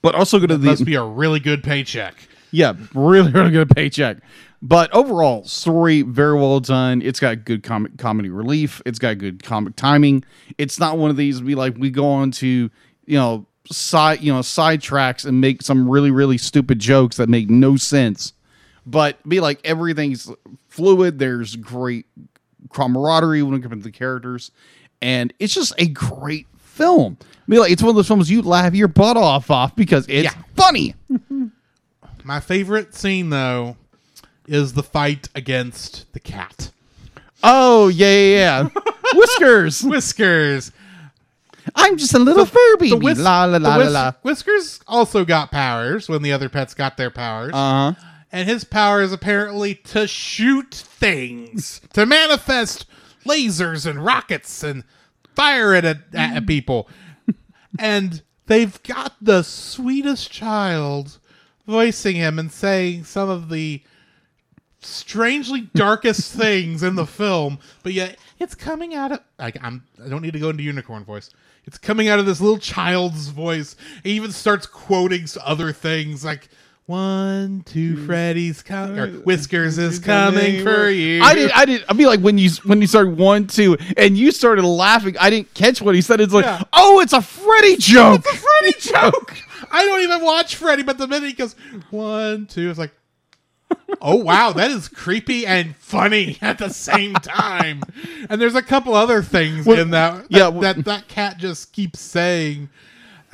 But 0.00 0.16
also 0.16 0.40
go 0.40 0.46
to 0.48 0.56
the 0.58 0.66
Must 0.66 0.84
be 0.84 0.96
a 0.96 1.04
really 1.04 1.38
good 1.38 1.62
paycheck. 1.62 2.14
Yeah, 2.50 2.74
really, 2.92 3.30
really 3.30 3.50
good 3.52 3.70
paycheck. 3.70 4.18
But 4.60 4.92
overall, 4.92 5.44
story 5.44 6.02
very 6.02 6.34
well 6.34 6.60
done. 6.60 7.02
It's 7.02 7.18
got 7.18 7.44
good 7.44 7.62
comic 7.62 7.98
comedy 7.98 8.28
relief. 8.28 8.82
It's 8.86 8.98
got 8.98 9.18
good 9.18 9.42
comic 9.42 9.74
timing. 9.76 10.24
It's 10.58 10.78
not 10.78 10.98
one 10.98 11.10
of 11.10 11.16
these 11.16 11.40
be 11.40 11.54
like 11.54 11.76
we 11.76 11.90
go 11.90 12.08
on 12.08 12.30
to 12.32 12.70
you 13.06 13.16
know 13.16 13.46
side 13.70 14.20
you 14.20 14.32
know 14.32 14.42
side 14.42 14.82
tracks 14.82 15.24
and 15.24 15.40
make 15.40 15.62
some 15.62 15.88
really 15.88 16.10
really 16.10 16.38
stupid 16.38 16.78
jokes 16.78 17.16
that 17.16 17.28
make 17.28 17.50
no 17.50 17.76
sense. 17.76 18.32
But 18.86 19.26
be 19.28 19.40
like 19.40 19.60
everything's 19.64 20.30
fluid. 20.68 21.18
There's 21.18 21.54
great 21.56 22.06
camaraderie 22.70 23.42
when 23.42 23.54
it 23.54 23.62
comes 23.62 23.82
to 23.84 23.90
the 23.90 23.96
characters, 23.96 24.50
and 25.00 25.32
it's 25.38 25.54
just 25.54 25.72
a 25.78 25.86
great 25.86 26.46
film. 26.58 27.16
Be 27.48 27.58
like 27.58 27.70
it's 27.70 27.82
one 27.82 27.90
of 27.90 27.96
those 27.96 28.08
films 28.08 28.30
you 28.30 28.42
laugh 28.42 28.74
your 28.74 28.88
butt 28.88 29.16
off 29.16 29.50
off 29.50 29.76
because 29.76 30.06
it's 30.08 30.24
Yeah. 30.34 30.42
funny. 30.56 30.94
My 32.24 32.40
favorite 32.40 32.94
scene, 32.94 33.30
though, 33.30 33.76
is 34.46 34.72
the 34.74 34.82
fight 34.82 35.28
against 35.34 36.12
the 36.12 36.20
cat. 36.20 36.70
Oh 37.42 37.88
yeah, 37.88 38.06
yeah, 38.12 38.62
yeah. 38.64 38.68
Whiskers. 39.14 39.82
Whiskers. 39.82 40.72
I'm 41.76 41.96
just 41.96 42.14
a 42.14 42.18
little 42.18 42.46
fur 42.46 42.76
baby. 42.78 42.90
The 42.90 42.96
whis- 42.96 43.18
la 43.18 43.44
la 43.44 43.58
the 43.58 43.68
la 43.68 43.76
whis- 43.78 43.86
la 43.92 44.02
la. 44.04 44.12
Whiskers 44.22 44.80
also 44.88 45.24
got 45.24 45.50
powers 45.52 46.08
when 46.08 46.22
the 46.22 46.32
other 46.32 46.48
pets 46.48 46.74
got 46.74 46.96
their 46.96 47.10
powers. 47.10 47.52
Uh 47.54 47.92
huh. 47.92 47.94
And 48.32 48.48
his 48.48 48.64
power 48.64 49.02
is 49.02 49.12
apparently 49.12 49.74
to 49.74 50.08
shoot 50.08 50.74
things, 50.74 51.80
to 51.92 52.06
manifest 52.06 52.86
lasers 53.26 53.88
and 53.88 54.04
rockets 54.04 54.62
and 54.62 54.84
fire 55.36 55.74
it 55.74 55.84
at, 55.84 55.98
at 56.14 56.30
mm-hmm. 56.30 56.46
people. 56.46 56.88
and 57.78 58.22
they've 58.46 58.82
got 58.82 59.14
the 59.20 59.42
sweetest 59.42 60.30
child 60.30 61.18
voicing 61.66 62.16
him 62.16 62.38
and 62.38 62.50
saying 62.50 63.04
some 63.04 63.28
of 63.28 63.50
the 63.50 63.82
strangely 64.80 65.68
darkest 65.74 66.32
things 66.36 66.82
in 66.82 66.96
the 66.96 67.06
film, 67.06 67.58
but 67.82 67.92
yet 67.92 68.18
it's 68.40 68.54
coming 68.54 68.94
out 68.94 69.12
of 69.12 69.20
like 69.38 69.56
I'm 69.62 69.84
I 70.04 70.08
don't 70.08 70.22
need 70.22 70.32
to 70.32 70.40
go 70.40 70.50
into 70.50 70.62
unicorn 70.62 71.04
voice. 71.04 71.30
It's 71.64 71.78
coming 71.78 72.08
out 72.08 72.18
of 72.18 72.26
this 72.26 72.40
little 72.40 72.58
child's 72.58 73.28
voice. 73.28 73.76
He 74.02 74.12
even 74.12 74.32
starts 74.32 74.66
quoting 74.66 75.26
other 75.44 75.72
things 75.72 76.24
like 76.24 76.48
one, 76.86 77.62
two, 77.64 78.04
Freddy's 78.06 78.62
coming, 78.62 79.14
Whiskers 79.22 79.78
is 79.78 79.98
coming 79.98 80.62
for 80.62 80.88
you. 80.90 81.22
I 81.22 81.34
did. 81.34 81.50
I 81.52 81.64
did. 81.64 81.84
I 81.88 81.92
mean, 81.92 82.06
like 82.08 82.20
when 82.20 82.38
you 82.38 82.50
when 82.64 82.80
you 82.80 82.86
started 82.86 83.16
one 83.16 83.46
two 83.46 83.76
and 83.96 84.16
you 84.16 84.32
started 84.32 84.64
laughing. 84.64 85.16
I 85.18 85.30
didn't 85.30 85.54
catch 85.54 85.80
what 85.80 85.94
he 85.94 86.00
said. 86.00 86.20
It's 86.20 86.32
like, 86.32 86.44
Yeah. 86.44 86.62
oh, 86.72 87.00
it's 87.00 87.12
a 87.12 87.22
Freddy 87.22 87.76
joke. 87.76 88.22
It's 88.26 88.34
a 88.34 88.36
Freddy 88.36 89.10
joke. 89.12 89.36
I 89.70 89.84
don't 89.86 90.00
even 90.02 90.22
watch 90.22 90.56
Freddy, 90.56 90.82
but 90.82 90.98
the 90.98 91.06
minute 91.06 91.28
he 91.28 91.32
goes 91.34 91.54
one, 91.90 92.46
two, 92.46 92.68
it's 92.68 92.78
like, 92.78 92.92
oh 94.02 94.16
wow, 94.16 94.52
that 94.52 94.70
is 94.70 94.88
creepy 94.88 95.46
and 95.46 95.74
funny 95.76 96.36
at 96.42 96.58
the 96.58 96.68
same 96.68 97.14
time. 97.14 97.82
And 98.28 98.40
there's 98.40 98.54
a 98.56 98.60
couple 98.62 98.94
other 98.94 99.22
things 99.22 99.64
Well, 99.64 99.78
in 99.78 99.90
that, 99.92 100.26
yeah, 100.28 100.38
that, 100.40 100.52
well- 100.52 100.60
that 100.74 100.84
that 100.84 101.08
cat 101.08 101.38
just 101.38 101.72
keeps 101.72 102.00
saying. 102.00 102.68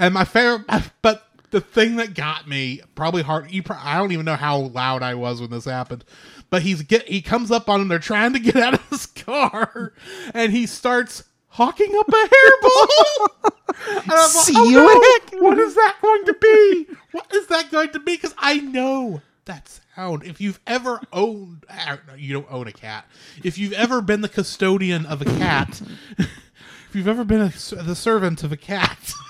And 0.01 0.15
my 0.15 0.25
favorite, 0.25 0.63
but 1.03 1.27
the 1.51 1.61
thing 1.61 1.97
that 1.97 2.15
got 2.15 2.47
me 2.49 2.81
probably 2.95 3.23
hard. 3.23 3.51
You, 3.51 3.63
pro- 3.63 3.77
I 3.79 3.97
don't 3.99 4.13
even 4.13 4.25
know 4.25 4.37
how 4.37 4.59
loud 4.59 5.03
I 5.03 5.15
was 5.15 5.41
when 5.41 5.51
this 5.51 5.65
happened. 5.65 6.05
But 6.51 6.63
he's 6.63 6.83
get 6.83 7.07
he 7.07 7.21
comes 7.21 7.51
up 7.51 7.69
on 7.69 7.81
him. 7.81 7.89
They're 7.89 7.99
trying 7.99 8.33
to 8.33 8.39
get 8.39 8.57
out 8.57 8.75
of 8.75 8.89
his 8.89 9.07
car, 9.07 9.93
and 10.33 10.51
he 10.51 10.67
starts 10.67 11.25
hawking 11.49 11.95
up 11.99 12.09
a 12.09 12.13
hairball. 12.13 13.53
And 13.87 14.11
I'm 14.11 14.35
like, 14.35 14.45
See 14.47 14.55
"Oh, 14.57 14.65
you 14.65 14.77
no, 14.77 14.89
heck." 14.89 15.43
What 15.43 15.59
is 15.59 15.75
that 15.75 15.97
going 16.01 16.25
to 16.25 16.35
be? 16.35 16.87
What 17.13 17.35
is 17.35 17.47
that 17.49 17.71
going 17.71 17.91
to 17.91 17.99
be? 17.99 18.17
Because 18.17 18.35
I 18.39 18.61
know 18.61 19.21
that 19.45 19.81
sound. 19.95 20.25
If 20.25 20.41
you've 20.41 20.61
ever 20.67 21.01
owned, 21.13 21.67
uh, 21.69 21.97
you 22.17 22.33
don't 22.33 22.51
own 22.51 22.67
a 22.67 22.73
cat. 22.73 23.05
If 23.45 23.59
you've 23.59 23.73
ever 23.75 24.01
been 24.01 24.21
the 24.23 24.29
custodian 24.29 25.05
of 25.05 25.21
a 25.21 25.25
cat, 25.25 25.83
if 26.19 26.91
you've 26.95 27.09
ever 27.09 27.25
been 27.25 27.41
a, 27.43 27.49
the 27.75 27.95
servant 27.95 28.43
of 28.43 28.53
a 28.53 28.57
cat. 28.57 29.13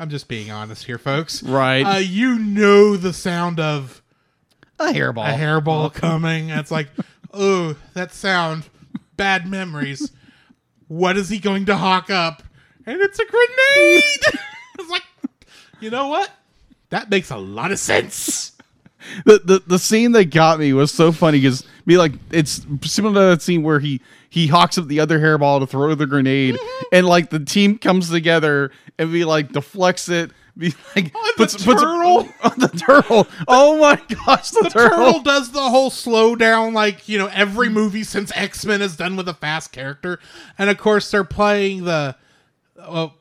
I'm 0.00 0.08
just 0.08 0.28
being 0.28 0.50
honest 0.50 0.84
here, 0.84 0.96
folks. 0.96 1.42
Right. 1.42 1.82
Uh, 1.82 1.98
you 1.98 2.38
know 2.38 2.96
the 2.96 3.12
sound 3.12 3.60
of 3.60 4.00
a 4.78 4.86
hairball. 4.86 5.28
a 5.28 5.36
hairball 5.36 5.92
coming. 5.94 6.48
It's 6.48 6.70
like, 6.70 6.88
oh, 7.34 7.76
that 7.92 8.14
sound. 8.14 8.64
Bad 9.18 9.46
memories. 9.46 10.10
What 10.88 11.18
is 11.18 11.28
he 11.28 11.38
going 11.38 11.66
to 11.66 11.76
hawk 11.76 12.08
up? 12.08 12.42
And 12.86 12.98
it's 12.98 13.18
a 13.18 13.26
grenade. 13.26 14.40
it's 14.78 14.88
like, 14.90 15.02
you 15.80 15.90
know 15.90 16.08
what? 16.08 16.30
That 16.88 17.10
makes 17.10 17.30
a 17.30 17.36
lot 17.36 17.70
of 17.70 17.78
sense. 17.78 18.56
the, 19.26 19.38
the 19.44 19.62
the 19.66 19.78
scene 19.78 20.12
that 20.12 20.26
got 20.26 20.58
me 20.58 20.72
was 20.72 20.90
so 20.90 21.12
funny 21.12 21.38
because 21.38 21.66
Be 21.84 21.98
like 21.98 22.12
it's 22.30 22.66
similar 22.84 23.14
to 23.14 23.26
that 23.34 23.42
scene 23.42 23.62
where 23.62 23.80
he 23.80 24.00
he 24.30 24.46
hawks 24.46 24.78
up 24.78 24.86
the 24.86 25.00
other 25.00 25.18
hairball 25.18 25.60
to 25.60 25.66
throw 25.66 25.94
the 25.94 26.06
grenade, 26.06 26.54
Mm-hmm. 26.54 26.84
and 26.92 27.06
like 27.06 27.28
the 27.30 27.40
team 27.40 27.76
comes 27.78 28.08
together 28.10 28.70
and 28.98 29.12
be 29.12 29.24
like 29.26 29.52
deflects 29.52 30.08
it. 30.08 30.30
Be 30.58 30.74
like 30.96 31.14
On 31.14 31.22
the 31.24 31.32
puts, 31.36 31.64
puts 31.64 31.80
turtle? 31.82 32.28
on 32.42 32.52
the 32.58 32.68
turtle. 32.68 33.26
Oh 33.48 33.78
my 33.78 33.96
gosh, 34.26 34.50
the, 34.50 34.62
the 34.64 34.70
turtle. 34.70 34.98
turtle 34.98 35.20
does 35.22 35.52
the 35.52 35.60
whole 35.60 35.90
slow 35.90 36.34
down 36.36 36.74
like 36.74 37.08
you 37.08 37.18
know 37.18 37.28
every 37.32 37.68
movie 37.68 38.04
since 38.04 38.30
x-men 38.34 38.82
is 38.82 38.96
done 38.96 39.16
with 39.16 39.28
a 39.28 39.34
fast 39.34 39.72
character 39.72 40.18
and 40.58 40.68
of 40.70 40.76
course 40.78 41.10
they're 41.10 41.24
playing 41.24 41.84
the 41.84 42.14
well 42.76 43.14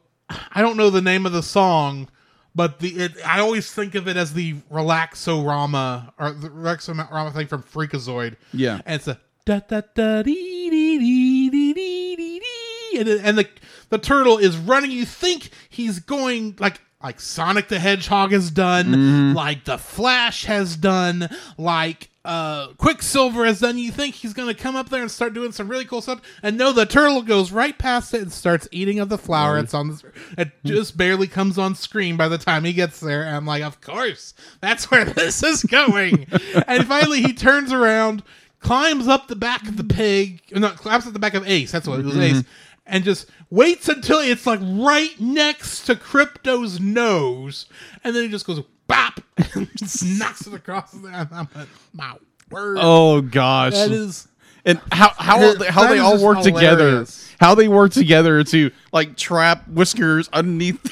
i 0.52 0.62
don't 0.62 0.76
know 0.76 0.90
the 0.90 1.02
name 1.02 1.26
of 1.26 1.32
the 1.32 1.44
song 1.44 2.10
but 2.56 2.80
the 2.80 2.90
it, 2.90 3.12
i 3.26 3.40
always 3.40 3.72
think 3.72 3.96
of 3.96 4.08
it 4.08 4.18
as 4.18 4.34
the 4.34 4.54
relaxorama 4.72 6.12
or 6.18 6.32
the 6.32 6.50
relaxorama 6.50 7.34
thing 7.34 7.48
from 7.48 7.64
freakazoid 7.64 8.36
Yeah. 8.54 8.82
and 8.86 8.96
it's 8.96 9.08
a 9.08 9.20
da 9.50 9.60
da 9.68 9.82
da 9.96 10.22
dee 10.24 10.70
dee 10.70 11.00
dee 11.00 11.50
dee 11.50 11.74
dee 11.74 12.16
dee 12.16 12.40
dee 12.40 13.00
and, 13.00 13.08
the- 13.08 13.22
and 13.24 13.38
the 13.38 13.48
the 13.90 13.98
turtle 13.98 14.38
is 14.38 14.58
running 14.58 14.92
you 14.92 15.06
think 15.06 15.50
he's 15.70 16.00
going 16.00 16.56
like 16.60 16.80
like 17.02 17.22
Sonic 17.22 17.70
the 17.70 17.80
Hedgehog 17.80 18.34
has 18.34 18.52
done, 18.52 19.34
like 19.34 19.64
the 19.64 19.78
Flash 19.78 20.44
has 20.44 20.76
done, 20.76 21.30
like 21.58 22.10
uh 22.26 22.74
Quicksilver 22.74 23.46
has 23.46 23.62
done. 23.62 23.78
You 23.78 23.90
think 23.90 24.16
he's 24.16 24.34
gonna 24.34 24.54
come 24.54 24.76
up 24.76 24.90
there 24.90 25.02
and 25.02 25.10
start 25.10 25.34
doing 25.34 25.54
some 25.54 25.70
really 25.70 25.86
cool 25.86 26.02
stuff, 26.02 26.22
and 26.44 26.58
no, 26.58 26.74
the 26.74 26.86
turtle 26.86 27.22
goes 27.22 27.54
right 27.54 27.78
past 27.78 28.14
it 28.14 28.22
and 28.22 28.32
starts 28.34 28.68
eating 28.74 29.00
of 29.00 29.08
the 29.08 29.18
flower. 29.18 29.58
It's 29.60 29.74
on 29.74 29.88
the 29.88 30.12
it 30.38 30.52
just 30.66 30.98
barely 30.98 31.28
comes 31.28 31.58
on 31.58 31.74
screen 31.74 32.18
by 32.18 32.28
the 32.28 32.38
time 32.38 32.66
he 32.66 32.74
gets 32.74 33.00
there. 33.00 33.24
And 33.24 33.34
I'm 33.34 33.46
like, 33.46 33.64
of 33.64 33.80
course, 33.80 34.34
that's 34.60 34.92
where 34.92 35.06
this 35.20 35.42
is 35.42 35.64
going. 35.64 36.28
and 36.68 36.86
finally, 36.86 37.22
he 37.22 37.32
turns 37.32 37.72
around, 37.72 38.24
climbs 38.60 39.08
up 39.08 39.28
the 39.28 39.36
back 39.36 39.68
of 39.68 39.78
the 39.78 39.84
pig, 39.84 40.42
not 40.52 40.78
climbs 40.78 41.06
up 41.08 41.14
the 41.14 41.20
back 41.20 41.34
of 41.34 41.48
Ace. 41.48 41.72
That's 41.72 41.88
what 41.88 42.00
it 42.00 42.06
was, 42.06 42.18
Ace, 42.18 42.44
and 42.86 43.04
just 43.04 43.28
waits 43.50 43.88
until 43.90 44.20
it's 44.20 44.46
like 44.46 44.60
right 44.64 45.20
next 45.20 45.86
to 45.86 45.96
Krypto's 45.96 46.80
nose, 46.80 47.66
and 48.04 48.16
then 48.16 48.24
he 48.24 48.30
just 48.30 48.46
goes 48.46 48.62
bop 48.88 49.22
and 49.54 49.70
just 49.76 50.04
knocks 50.06 50.48
it 50.48 50.54
across 50.54 50.92
the. 50.92 51.08
I'm 51.32 51.48
like, 51.56 51.68
my 51.94 52.16
word. 52.50 52.78
Oh 52.82 53.22
gosh, 53.22 53.74
that 53.74 53.92
is. 53.92 54.28
and 54.66 54.80
how 54.92 55.12
how 55.18 55.38
they, 55.54 55.68
how 55.68 55.84
That 55.84 55.90
they 55.92 56.00
all 56.00 56.24
work 56.24 56.42
together, 56.42 57.06
how 57.40 57.56
they 57.56 57.68
work 57.68 57.92
together 57.92 58.44
to 58.46 58.72
like 58.92 59.16
trap 59.16 59.68
whiskers 59.68 60.28
underneath 60.34 60.82
the, 60.84 60.92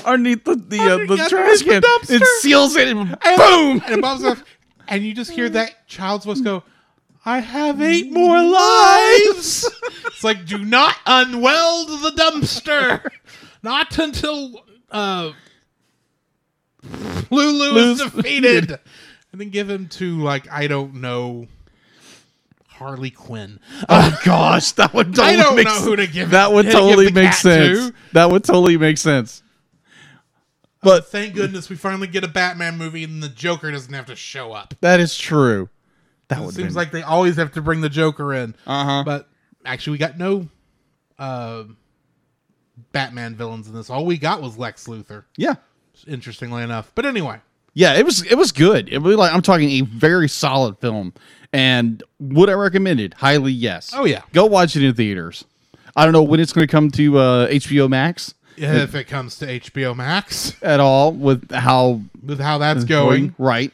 underneath 0.04 0.44
the 0.44 0.56
the, 0.56 0.80
uh, 0.80 0.96
the 1.06 1.26
trash 1.28 1.62
can. 1.62 1.82
It 2.08 2.22
seals 2.40 2.74
it 2.76 2.88
and 2.88 2.98
And- 3.22 3.36
boom. 3.36 3.82
And 3.86 3.98
it 3.98 4.02
bobs 4.02 4.24
off, 4.24 4.42
and 4.88 5.04
you 5.04 5.14
just 5.14 5.30
hear 5.30 5.48
that 5.50 5.86
child's 5.88 6.24
voice 6.24 6.40
go, 6.40 6.62
I 7.24 7.40
have 7.40 7.82
eight 7.82 8.12
more 8.12 8.40
lives. 8.42 9.68
it's 10.06 10.22
like, 10.24 10.46
do 10.46 10.64
not 10.64 10.94
unweld 11.06 12.02
the 12.02 12.12
dumpster. 12.16 13.08
Not 13.62 13.98
until 13.98 14.62
uh, 14.92 15.32
Lulu 17.30 17.76
is 17.78 17.98
defeated. 18.00 18.70
and 19.32 19.40
then 19.40 19.50
give 19.50 19.68
him 19.68 19.88
to, 19.88 20.20
like, 20.22 20.48
I 20.52 20.68
don't 20.68 20.96
know, 21.00 21.48
Harley 22.68 23.10
Quinn. 23.10 23.58
Oh 23.88 24.16
gosh, 24.24 24.72
that 24.72 24.94
would 24.94 25.06
totally 25.16 25.28
I 25.34 25.36
don't 25.42 25.56
make 25.56 25.66
know 25.66 25.74
s- 25.76 25.84
who 25.84 25.96
to 25.96 26.06
give 26.06 26.30
That 26.30 26.52
would 26.52 26.66
who 26.66 26.70
to 26.72 26.76
give 26.76 26.84
totally 26.86 27.06
the 27.06 27.12
make 27.12 27.30
cat 27.30 27.34
sense. 27.34 27.78
to. 27.88 27.94
That 28.12 28.30
would 28.30 28.44
totally 28.44 28.76
make 28.76 28.98
sense. 28.98 29.42
But 30.86 31.08
thank 31.08 31.34
goodness 31.34 31.68
we 31.68 31.74
finally 31.74 32.06
get 32.06 32.22
a 32.22 32.28
Batman 32.28 32.78
movie 32.78 33.02
and 33.02 33.20
the 33.20 33.28
Joker 33.28 33.72
doesn't 33.72 33.92
have 33.92 34.06
to 34.06 34.14
show 34.14 34.52
up. 34.52 34.72
That 34.82 35.00
is 35.00 35.18
true. 35.18 35.68
That 36.28 36.38
It 36.38 36.52
seems 36.52 36.56
been, 36.56 36.74
like 36.74 36.92
they 36.92 37.02
always 37.02 37.36
have 37.36 37.52
to 37.54 37.60
bring 37.60 37.80
the 37.80 37.88
Joker 37.88 38.32
in. 38.32 38.54
Uh-huh. 38.66 39.02
But 39.04 39.28
actually, 39.64 39.92
we 39.92 39.98
got 39.98 40.16
no 40.16 40.48
uh, 41.18 41.64
Batman 42.92 43.34
villains 43.34 43.66
in 43.66 43.74
this. 43.74 43.90
All 43.90 44.06
we 44.06 44.16
got 44.16 44.40
was 44.40 44.56
Lex 44.58 44.86
Luthor. 44.86 45.24
yeah. 45.36 45.54
Interestingly 46.06 46.62
enough, 46.62 46.92
but 46.94 47.06
anyway, 47.06 47.40
Yeah, 47.72 47.94
it 47.94 48.04
was 48.04 48.22
it 48.26 48.34
was 48.34 48.52
good. 48.52 48.90
It 48.90 48.98
was 48.98 49.16
like 49.16 49.32
I'm 49.32 49.40
talking 49.40 49.70
a 49.70 49.80
very 49.80 50.28
solid 50.28 50.78
film, 50.78 51.14
and 51.54 52.02
would 52.20 52.50
I 52.50 52.52
recommend 52.52 53.00
it? 53.00 53.14
Highly, 53.14 53.50
yes. 53.50 53.92
Oh, 53.94 54.04
yeah. 54.04 54.20
go 54.34 54.44
watch 54.44 54.76
it 54.76 54.84
in 54.84 54.94
theaters. 54.94 55.46
I 55.96 56.04
don't 56.04 56.12
know 56.12 56.22
when 56.22 56.38
it's 56.38 56.52
going 56.52 56.66
to 56.66 56.70
come 56.70 56.90
to 56.90 57.18
uh, 57.18 57.48
HBO 57.48 57.88
Max 57.88 58.34
if 58.56 58.94
it 58.94 59.04
comes 59.04 59.38
to 59.38 59.46
HBO 59.46 59.94
Max 59.96 60.54
at 60.62 60.80
all 60.80 61.12
with 61.12 61.50
how 61.52 62.00
with 62.24 62.40
how 62.40 62.58
that's 62.58 62.84
going, 62.84 63.34
right. 63.38 63.72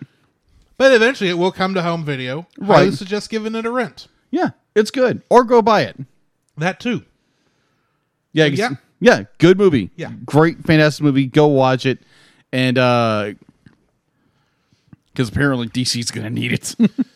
but 0.78 0.92
eventually 0.92 1.30
it 1.30 1.34
will 1.38 1.52
come 1.52 1.74
to 1.74 1.82
home 1.82 2.04
video. 2.04 2.46
I 2.60 2.64
Right. 2.66 2.84
would 2.86 2.98
suggest 2.98 3.30
giving 3.30 3.54
it 3.54 3.64
a 3.66 3.70
rent. 3.70 4.08
Yeah, 4.30 4.50
it's 4.74 4.90
good. 4.90 5.22
Or 5.30 5.44
go 5.44 5.62
buy 5.62 5.82
it. 5.82 5.96
That 6.56 6.80
too. 6.80 7.02
Yeah, 8.32 8.46
Yeah. 8.46 8.70
yeah. 9.00 9.24
Good 9.38 9.58
movie. 9.58 9.90
Yeah. 9.96 10.12
great, 10.24 10.64
fantastic 10.64 11.04
movie. 11.04 11.26
Go 11.26 11.46
watch 11.48 11.84
it, 11.86 11.98
and 12.52 12.78
uh, 12.78 13.32
because 15.12 15.28
apparently 15.28 15.68
DC's 15.68 16.10
going 16.10 16.24
to 16.24 16.30
need 16.30 16.52
it, 16.52 16.74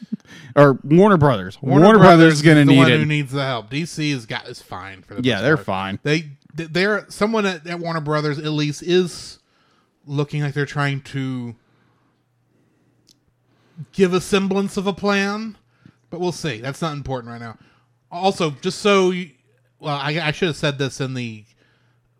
or 0.56 0.78
Warner 0.84 1.16
Brothers. 1.16 1.56
Warner, 1.62 1.98
Brothers, 1.98 2.34
is 2.34 2.42
going 2.42 2.58
to 2.58 2.64
need 2.70 2.76
one 2.76 2.90
it. 2.92 2.98
who 2.98 3.06
needs 3.06 3.32
the 3.32 3.42
help. 3.44 3.70
DC 3.70 4.12
has 4.12 4.26
got 4.26 4.46
is 4.48 4.60
fine 4.60 5.00
for 5.02 5.14
the 5.14 5.22
Yeah, 5.22 5.40
they're 5.40 5.56
part. 5.56 5.66
fine. 5.66 5.98
They 6.02 6.26
they're 6.56 7.06
someone 7.08 7.46
at, 7.46 7.66
at 7.66 7.78
Warner 7.78 8.00
Brothers 8.00 8.38
at 8.38 8.46
least 8.46 8.82
is 8.82 9.38
looking 10.06 10.42
like 10.42 10.54
they're 10.54 10.66
trying 10.66 11.00
to 11.02 11.54
give 13.92 14.14
a 14.14 14.20
semblance 14.20 14.76
of 14.76 14.86
a 14.86 14.92
plan, 14.92 15.56
but 16.10 16.20
we'll 16.20 16.32
see. 16.32 16.60
That's 16.60 16.80
not 16.80 16.94
important 16.94 17.30
right 17.30 17.40
now. 17.40 17.58
Also, 18.10 18.50
just 18.62 18.78
so 18.78 19.10
you, 19.10 19.30
well, 19.78 19.96
I, 19.96 20.20
I 20.20 20.30
should 20.30 20.48
have 20.48 20.56
said 20.56 20.78
this 20.78 21.00
in 21.00 21.14
the 21.14 21.44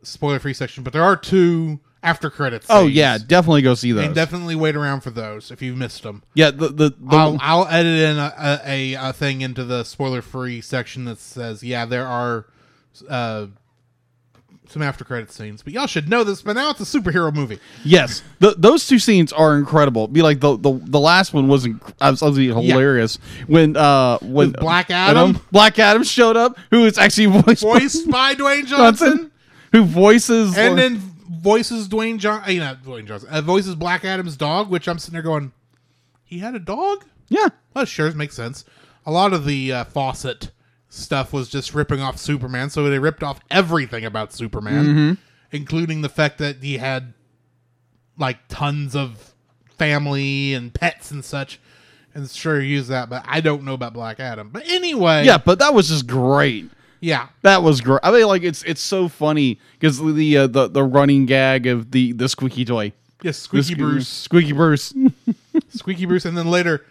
spoiler 0.03 0.39
free 0.39 0.53
section, 0.53 0.83
but 0.85 0.93
there 0.93 1.03
are 1.03 1.17
two 1.17 1.81
after 2.03 2.31
credits. 2.31 2.67
oh 2.69 2.85
scenes. 2.85 2.95
yeah, 2.95 3.19
definitely 3.19 3.63
go 3.63 3.75
see 3.75 3.93
those. 3.93 4.05
and 4.05 4.15
definitely 4.15 4.55
wait 4.55 4.77
around 4.77 5.01
for 5.01 5.11
those 5.11 5.51
if 5.51 5.63
you've 5.63 5.77
missed 5.77 6.03
them. 6.03 6.23
yeah, 6.35 6.51
the 6.51 6.69
the, 6.69 6.91
the 6.91 7.17
I'll, 7.17 7.39
I'll 7.41 7.69
edit 7.69 8.01
in 8.01 8.19
a, 8.19 8.61
a, 8.65 8.95
a 8.95 9.13
thing 9.13 9.41
into 9.41 9.65
the 9.65 9.85
spoiler 9.85 10.23
free 10.23 10.61
section 10.61 11.05
that 11.07 11.19
says, 11.19 11.63
yeah, 11.63 11.85
there 11.85 12.07
are 12.07 12.47
uh, 13.09 13.47
some 14.69 14.83
after 14.83 15.05
credit 15.05 15.31
scenes, 15.33 15.63
but 15.63 15.73
y'all 15.73 15.87
should 15.87 16.09
know 16.09 16.25
this. 16.25 16.43
But 16.43 16.55
now 16.55 16.71
it's 16.71 16.81
a 16.81 17.01
superhero 17.01 17.33
movie. 17.33 17.59
Yes, 17.85 18.23
the, 18.39 18.55
those 18.57 18.87
two 18.87 18.99
scenes 18.99 19.33
are 19.33 19.57
incredible. 19.57 20.09
Be 20.09 20.23
like 20.23 20.41
the 20.41 20.57
the, 20.57 20.73
the 20.85 21.01
last 21.01 21.33
one 21.33 21.49
was 21.49 21.67
inc- 21.67 21.93
absolutely 22.01 22.47
hilarious 22.47 23.19
when 23.47 23.77
uh 23.77 24.19
when 24.19 24.53
With 24.53 24.61
Black 24.61 24.91
Adam? 24.91 25.41
Black 25.53 25.79
Adam 25.79 26.03
showed 26.03 26.37
up, 26.37 26.59
who 26.71 26.85
is 26.85 26.99
actually 26.99 27.27
voiced 27.43 27.63
by 27.63 27.79
Voiced 27.79 28.11
by 28.11 28.35
Dwayne 28.35 28.67
Johnson, 28.67 29.09
Johnson, 29.09 29.31
who 29.73 29.85
voices 29.85 30.57
and 30.57 30.79
then 30.79 30.97
voices 31.29 31.89
Dwayne 31.89 32.19
John, 32.19 32.43
uh, 32.47 32.51
you 32.51 32.61
know, 32.61 32.77
Dwayne 32.85 33.07
Johnson, 33.07 33.29
uh, 33.31 33.41
voices 33.41 33.75
Black 33.75 34.05
Adam's 34.05 34.37
dog, 34.37 34.69
which 34.71 34.89
I'm 34.89 34.99
sitting 34.99 35.13
there 35.15 35.23
going, 35.23 35.53
he 36.25 36.41
had 36.41 36.55
a 36.55 36.59
dog. 36.59 37.05
yeah 37.29 37.49
Well, 37.75 37.85
sure, 37.85 38.11
makes 38.13 38.35
sense. 38.35 38.65
A 39.05 39.13
lot 39.13 39.33
of 39.33 39.45
the 39.45 39.73
uh, 39.73 39.85
Fawcett 39.85 40.51
stuff 40.89 41.33
was 41.33 41.49
just 41.49 41.75
ripping 41.75 42.01
off 42.01 42.19
Superman, 42.19 42.71
so 42.71 42.89
they 42.89 42.99
ripped 42.99 43.23
off 43.23 43.41
everything 43.51 44.05
about 44.05 44.33
Superman, 44.33 45.19
including 45.53 46.01
the 46.03 46.09
fact 46.09 46.39
that 46.39 46.63
he 46.63 46.79
had 46.79 47.13
like 48.19 48.39
tons 48.49 48.95
of 48.97 49.35
family 49.79 50.55
and 50.55 50.73
pets 50.73 51.11
and 51.11 51.25
such. 51.25 51.61
And 52.15 52.29
sure, 52.31 52.61
use 52.63 52.89
that, 52.89 53.11
but 53.11 53.25
I 53.29 53.43
don't 53.43 53.63
know 53.65 53.75
about 53.75 53.93
Black 53.93 54.21
Adam. 54.21 54.49
But 54.51 54.67
anyway, 54.69 55.25
yeah, 55.27 55.37
but 55.37 55.59
that 55.59 55.75
was 55.75 55.89
just 55.91 56.07
great. 56.07 56.71
yeah, 57.01 57.29
That 57.43 57.63
was 57.63 57.83
great. 57.83 58.01
I 58.03 58.11
mean, 58.11 58.27
like 58.27 58.43
it's 58.43 58.63
it's 58.63 58.81
so 58.81 59.09
funny 59.09 59.61
because 59.79 59.99
the 60.01 60.37
uh, 60.39 60.47
the 60.47 60.69
the 60.69 60.83
running 60.83 61.27
gag 61.27 61.67
of 61.67 61.91
the 61.91 62.13
the 62.13 62.27
squeaky 62.31 62.65
toy, 62.65 62.93
yes, 63.23 63.37
Squeaky 63.39 63.75
sque- 63.75 63.79
Bruce, 63.79 64.09
Squeaky 64.09 64.53
Bruce. 64.53 64.95
Squeaky 65.69 66.07
Bruce, 66.07 66.25
and 66.25 66.39
then 66.39 66.47
later, 66.51 66.87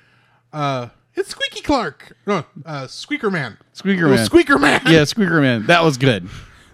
uh, 0.53 0.89
it's 1.15 1.29
Squeaky 1.29 1.61
Clark, 1.61 2.15
no, 2.25 2.45
uh, 2.65 2.87
Squeaker 2.87 3.29
Man, 3.31 3.57
Squeaker 3.73 4.07
Man. 4.07 4.25
Squeaker 4.25 4.57
Man, 4.59 4.81
yeah, 4.87 5.03
Squeaker 5.03 5.41
Man. 5.41 5.65
That 5.67 5.83
was 5.83 5.97
good. 5.97 6.27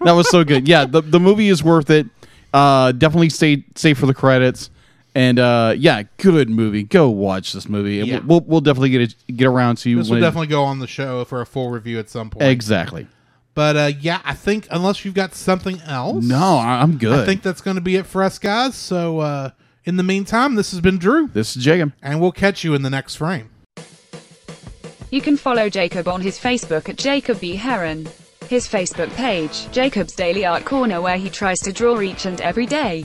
That 0.04 0.12
was 0.12 0.28
so 0.30 0.44
good. 0.44 0.66
Yeah, 0.68 0.84
the 0.84 1.00
the 1.00 1.20
movie 1.20 1.48
is 1.48 1.62
worth 1.62 1.90
it. 1.90 2.06
Uh, 2.52 2.92
definitely 2.92 3.30
stay 3.30 3.64
stay 3.76 3.94
for 3.94 4.06
the 4.06 4.14
credits. 4.14 4.68
And 5.14 5.38
uh, 5.38 5.74
yeah, 5.76 6.04
good 6.16 6.48
movie. 6.48 6.84
Go 6.84 7.10
watch 7.10 7.52
this 7.52 7.68
movie. 7.68 7.96
Yeah. 7.96 8.20
We'll, 8.20 8.40
we'll 8.40 8.62
definitely 8.62 8.88
get 8.88 9.02
it, 9.02 9.14
get 9.36 9.46
around 9.46 9.76
to 9.78 9.90
you. 9.90 9.98
This 9.98 10.08
will 10.08 10.16
it- 10.16 10.20
definitely 10.20 10.46
go 10.46 10.64
on 10.64 10.78
the 10.78 10.86
show 10.86 11.22
for 11.26 11.42
a 11.42 11.46
full 11.46 11.68
review 11.68 11.98
at 11.98 12.08
some 12.08 12.30
point. 12.30 12.48
exactly. 12.48 13.06
But 13.54 13.76
uh, 13.76 13.90
yeah, 14.00 14.22
I 14.24 14.32
think 14.32 14.66
unless 14.70 15.04
you've 15.04 15.12
got 15.12 15.34
something 15.34 15.82
else, 15.82 16.24
No, 16.24 16.56
I- 16.56 16.80
I'm 16.80 16.96
good. 16.96 17.18
I 17.18 17.26
think 17.26 17.42
that's 17.42 17.60
going 17.60 17.74
to 17.74 17.82
be 17.82 17.96
it 17.96 18.06
for 18.06 18.22
us 18.22 18.38
guys. 18.38 18.74
So 18.74 19.18
uh, 19.18 19.50
in 19.84 19.98
the 19.98 20.02
meantime, 20.02 20.54
this 20.54 20.70
has 20.70 20.80
been 20.80 20.96
Drew, 20.96 21.26
this 21.28 21.54
is 21.56 21.62
Jacob. 21.62 21.92
and 22.02 22.18
we'll 22.18 22.32
catch 22.32 22.64
you 22.64 22.74
in 22.74 22.80
the 22.80 22.88
next 22.90 23.16
frame. 23.16 23.50
You 25.12 25.20
can 25.20 25.36
follow 25.36 25.68
Jacob 25.68 26.08
on 26.08 26.22
his 26.22 26.38
Facebook 26.38 26.88
at 26.88 26.96
Jacob 26.96 27.38
B. 27.38 27.54
Heron. 27.54 28.08
His 28.48 28.66
Facebook 28.66 29.14
page, 29.14 29.70
Jacob's 29.70 30.14
Daily 30.14 30.46
Art 30.46 30.64
Corner, 30.64 31.02
where 31.02 31.18
he 31.18 31.28
tries 31.28 31.60
to 31.60 31.70
draw 31.70 32.00
each 32.00 32.24
and 32.24 32.40
every 32.40 32.64
day. 32.64 33.04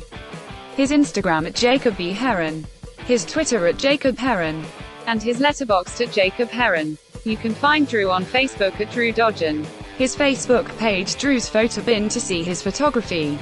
His 0.77 0.91
Instagram 0.91 1.45
at 1.45 1.53
Jacob 1.53 1.97
B. 1.97 2.11
Heron. 2.11 2.65
His 2.99 3.25
Twitter 3.25 3.67
at 3.67 3.77
Jacob 3.77 4.17
Heron. 4.17 4.63
and 5.05 5.21
his 5.21 5.41
letterboxd 5.41 6.07
at 6.07 6.13
Jacob 6.13 6.47
Heron. 6.47 6.97
You 7.25 7.35
can 7.35 7.53
find 7.53 7.85
Drew 7.85 8.09
on 8.09 8.23
Facebook 8.23 8.79
at 8.79 8.89
Drew 8.91 9.11
Dodgen. 9.11 9.65
His 9.97 10.15
Facebook 10.15 10.65
page 10.77 11.17
Drew's 11.17 11.49
Photo 11.49 11.81
Bin 11.81 12.07
to 12.07 12.21
see 12.21 12.41
his 12.41 12.61
photography. 12.61 13.37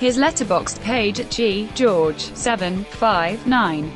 His 0.00 0.18
letterboxd 0.18 0.80
page 0.80 1.20
at 1.20 1.30
G 1.30 1.68
George 1.76 2.34
759. 2.34 3.92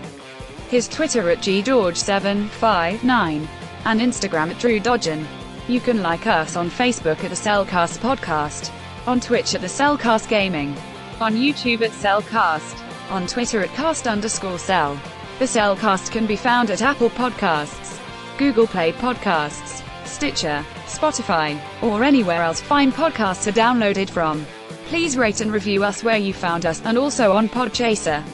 His 0.68 0.86
Twitter 0.86 1.28
at 1.28 1.38
ggeorge759 1.38 3.49
and 3.85 4.01
Instagram 4.01 4.51
at 4.51 4.59
Drew 4.59 4.81
Dodgen. 4.81 5.26
You 5.68 5.81
can 5.81 6.03
like 6.03 6.26
us 6.26 6.57
on 6.57 6.70
Facebook 6.70 7.22
at 7.22 7.31
the 7.31 7.37
Cel 7.37 7.64
Cast 7.64 8.01
Podcast, 8.01 8.72
on 9.07 9.20
Twitch 9.20 9.55
at 9.55 9.61
the 9.61 9.68
Cel 9.68 9.97
Cast 9.97 10.28
Gaming, 10.28 10.76
on 11.20 11.35
YouTube 11.35 11.83
at 11.83 11.93
Cel 11.93 12.22
Cast, 12.22 12.76
on 13.11 13.26
Twitter 13.26 13.61
at 13.61 13.70
cast 13.70 14.07
underscore 14.07 14.59
cel. 14.59 15.01
The 15.39 15.47
Cel 15.47 15.76
Cast 15.76 16.12
can 16.12 16.26
be 16.26 16.37
found 16.37 16.70
at 16.70 16.83
Apple 16.83 17.11
Podcasts, 17.11 18.01
Google 18.39 18.66
Play 18.66 18.93
Podcasts, 18.93 19.85
Stitcher, 20.07 20.64
Spotify, 20.87 21.61
or 21.83 22.05
anywhere 22.05 22.43
else 22.43 22.61
fine 22.61 22.93
podcasts 22.93 23.47
are 23.47 23.53
downloaded 23.53 24.11
from. 24.11 24.45
Please 24.87 25.16
rate 25.16 25.41
and 25.41 25.53
review 25.53 25.85
us 25.85 26.03
where 26.03 26.16
you 26.16 26.35
found 26.35 26.66
us, 26.66 26.83
and 26.85 26.99
also 26.99 27.33
on 27.33 27.49
Podchaser. 27.49 28.24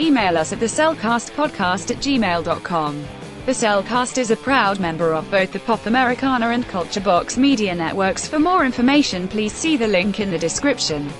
Email 0.00 0.36
us 0.36 0.52
at 0.52 0.60
the 0.60 0.68
Cel 0.68 0.96
Cast 0.96 1.30
at 1.30 1.98
gmail.com. 1.98 3.04
The 3.46 3.52
Cel 3.52 3.82
Cast 3.82 4.16
is 4.16 4.30
a 4.30 4.36
proud 4.36 4.80
member 4.80 5.12
of 5.12 5.30
both 5.30 5.52
the 5.52 5.58
Pop 5.58 5.84
Americana 5.84 6.48
and 6.48 6.66
Culture 6.66 7.02
Box 7.02 7.36
media 7.36 7.74
networks. 7.74 8.26
For 8.26 8.38
more 8.38 8.64
information, 8.64 9.28
please 9.28 9.52
see 9.52 9.76
the 9.76 9.86
link 9.86 10.18
in 10.18 10.30
the 10.30 10.38
description. 10.38 11.10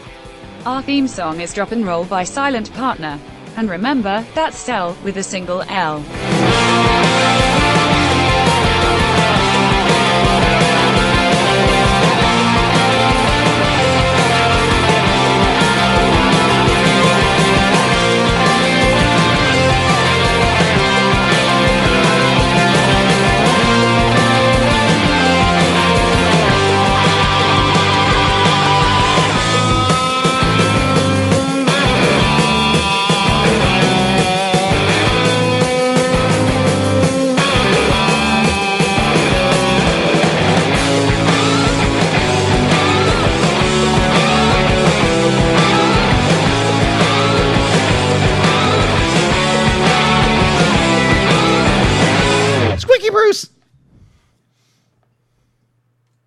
Our 0.65 0.81
theme 0.81 1.07
song 1.07 1.43
is 1.43 1.53
Drop 1.53 1.73
and 1.73 1.87
Roll 1.87 2.07
by 2.07 2.25
Silent 2.25 2.73
Partner. 2.73 3.21
And 3.59 3.69
remember, 3.69 4.25
that's 4.35 4.57
Cel 4.57 4.97
with 5.05 5.19
a 5.19 5.23
single 5.23 5.65
L. 5.69 6.03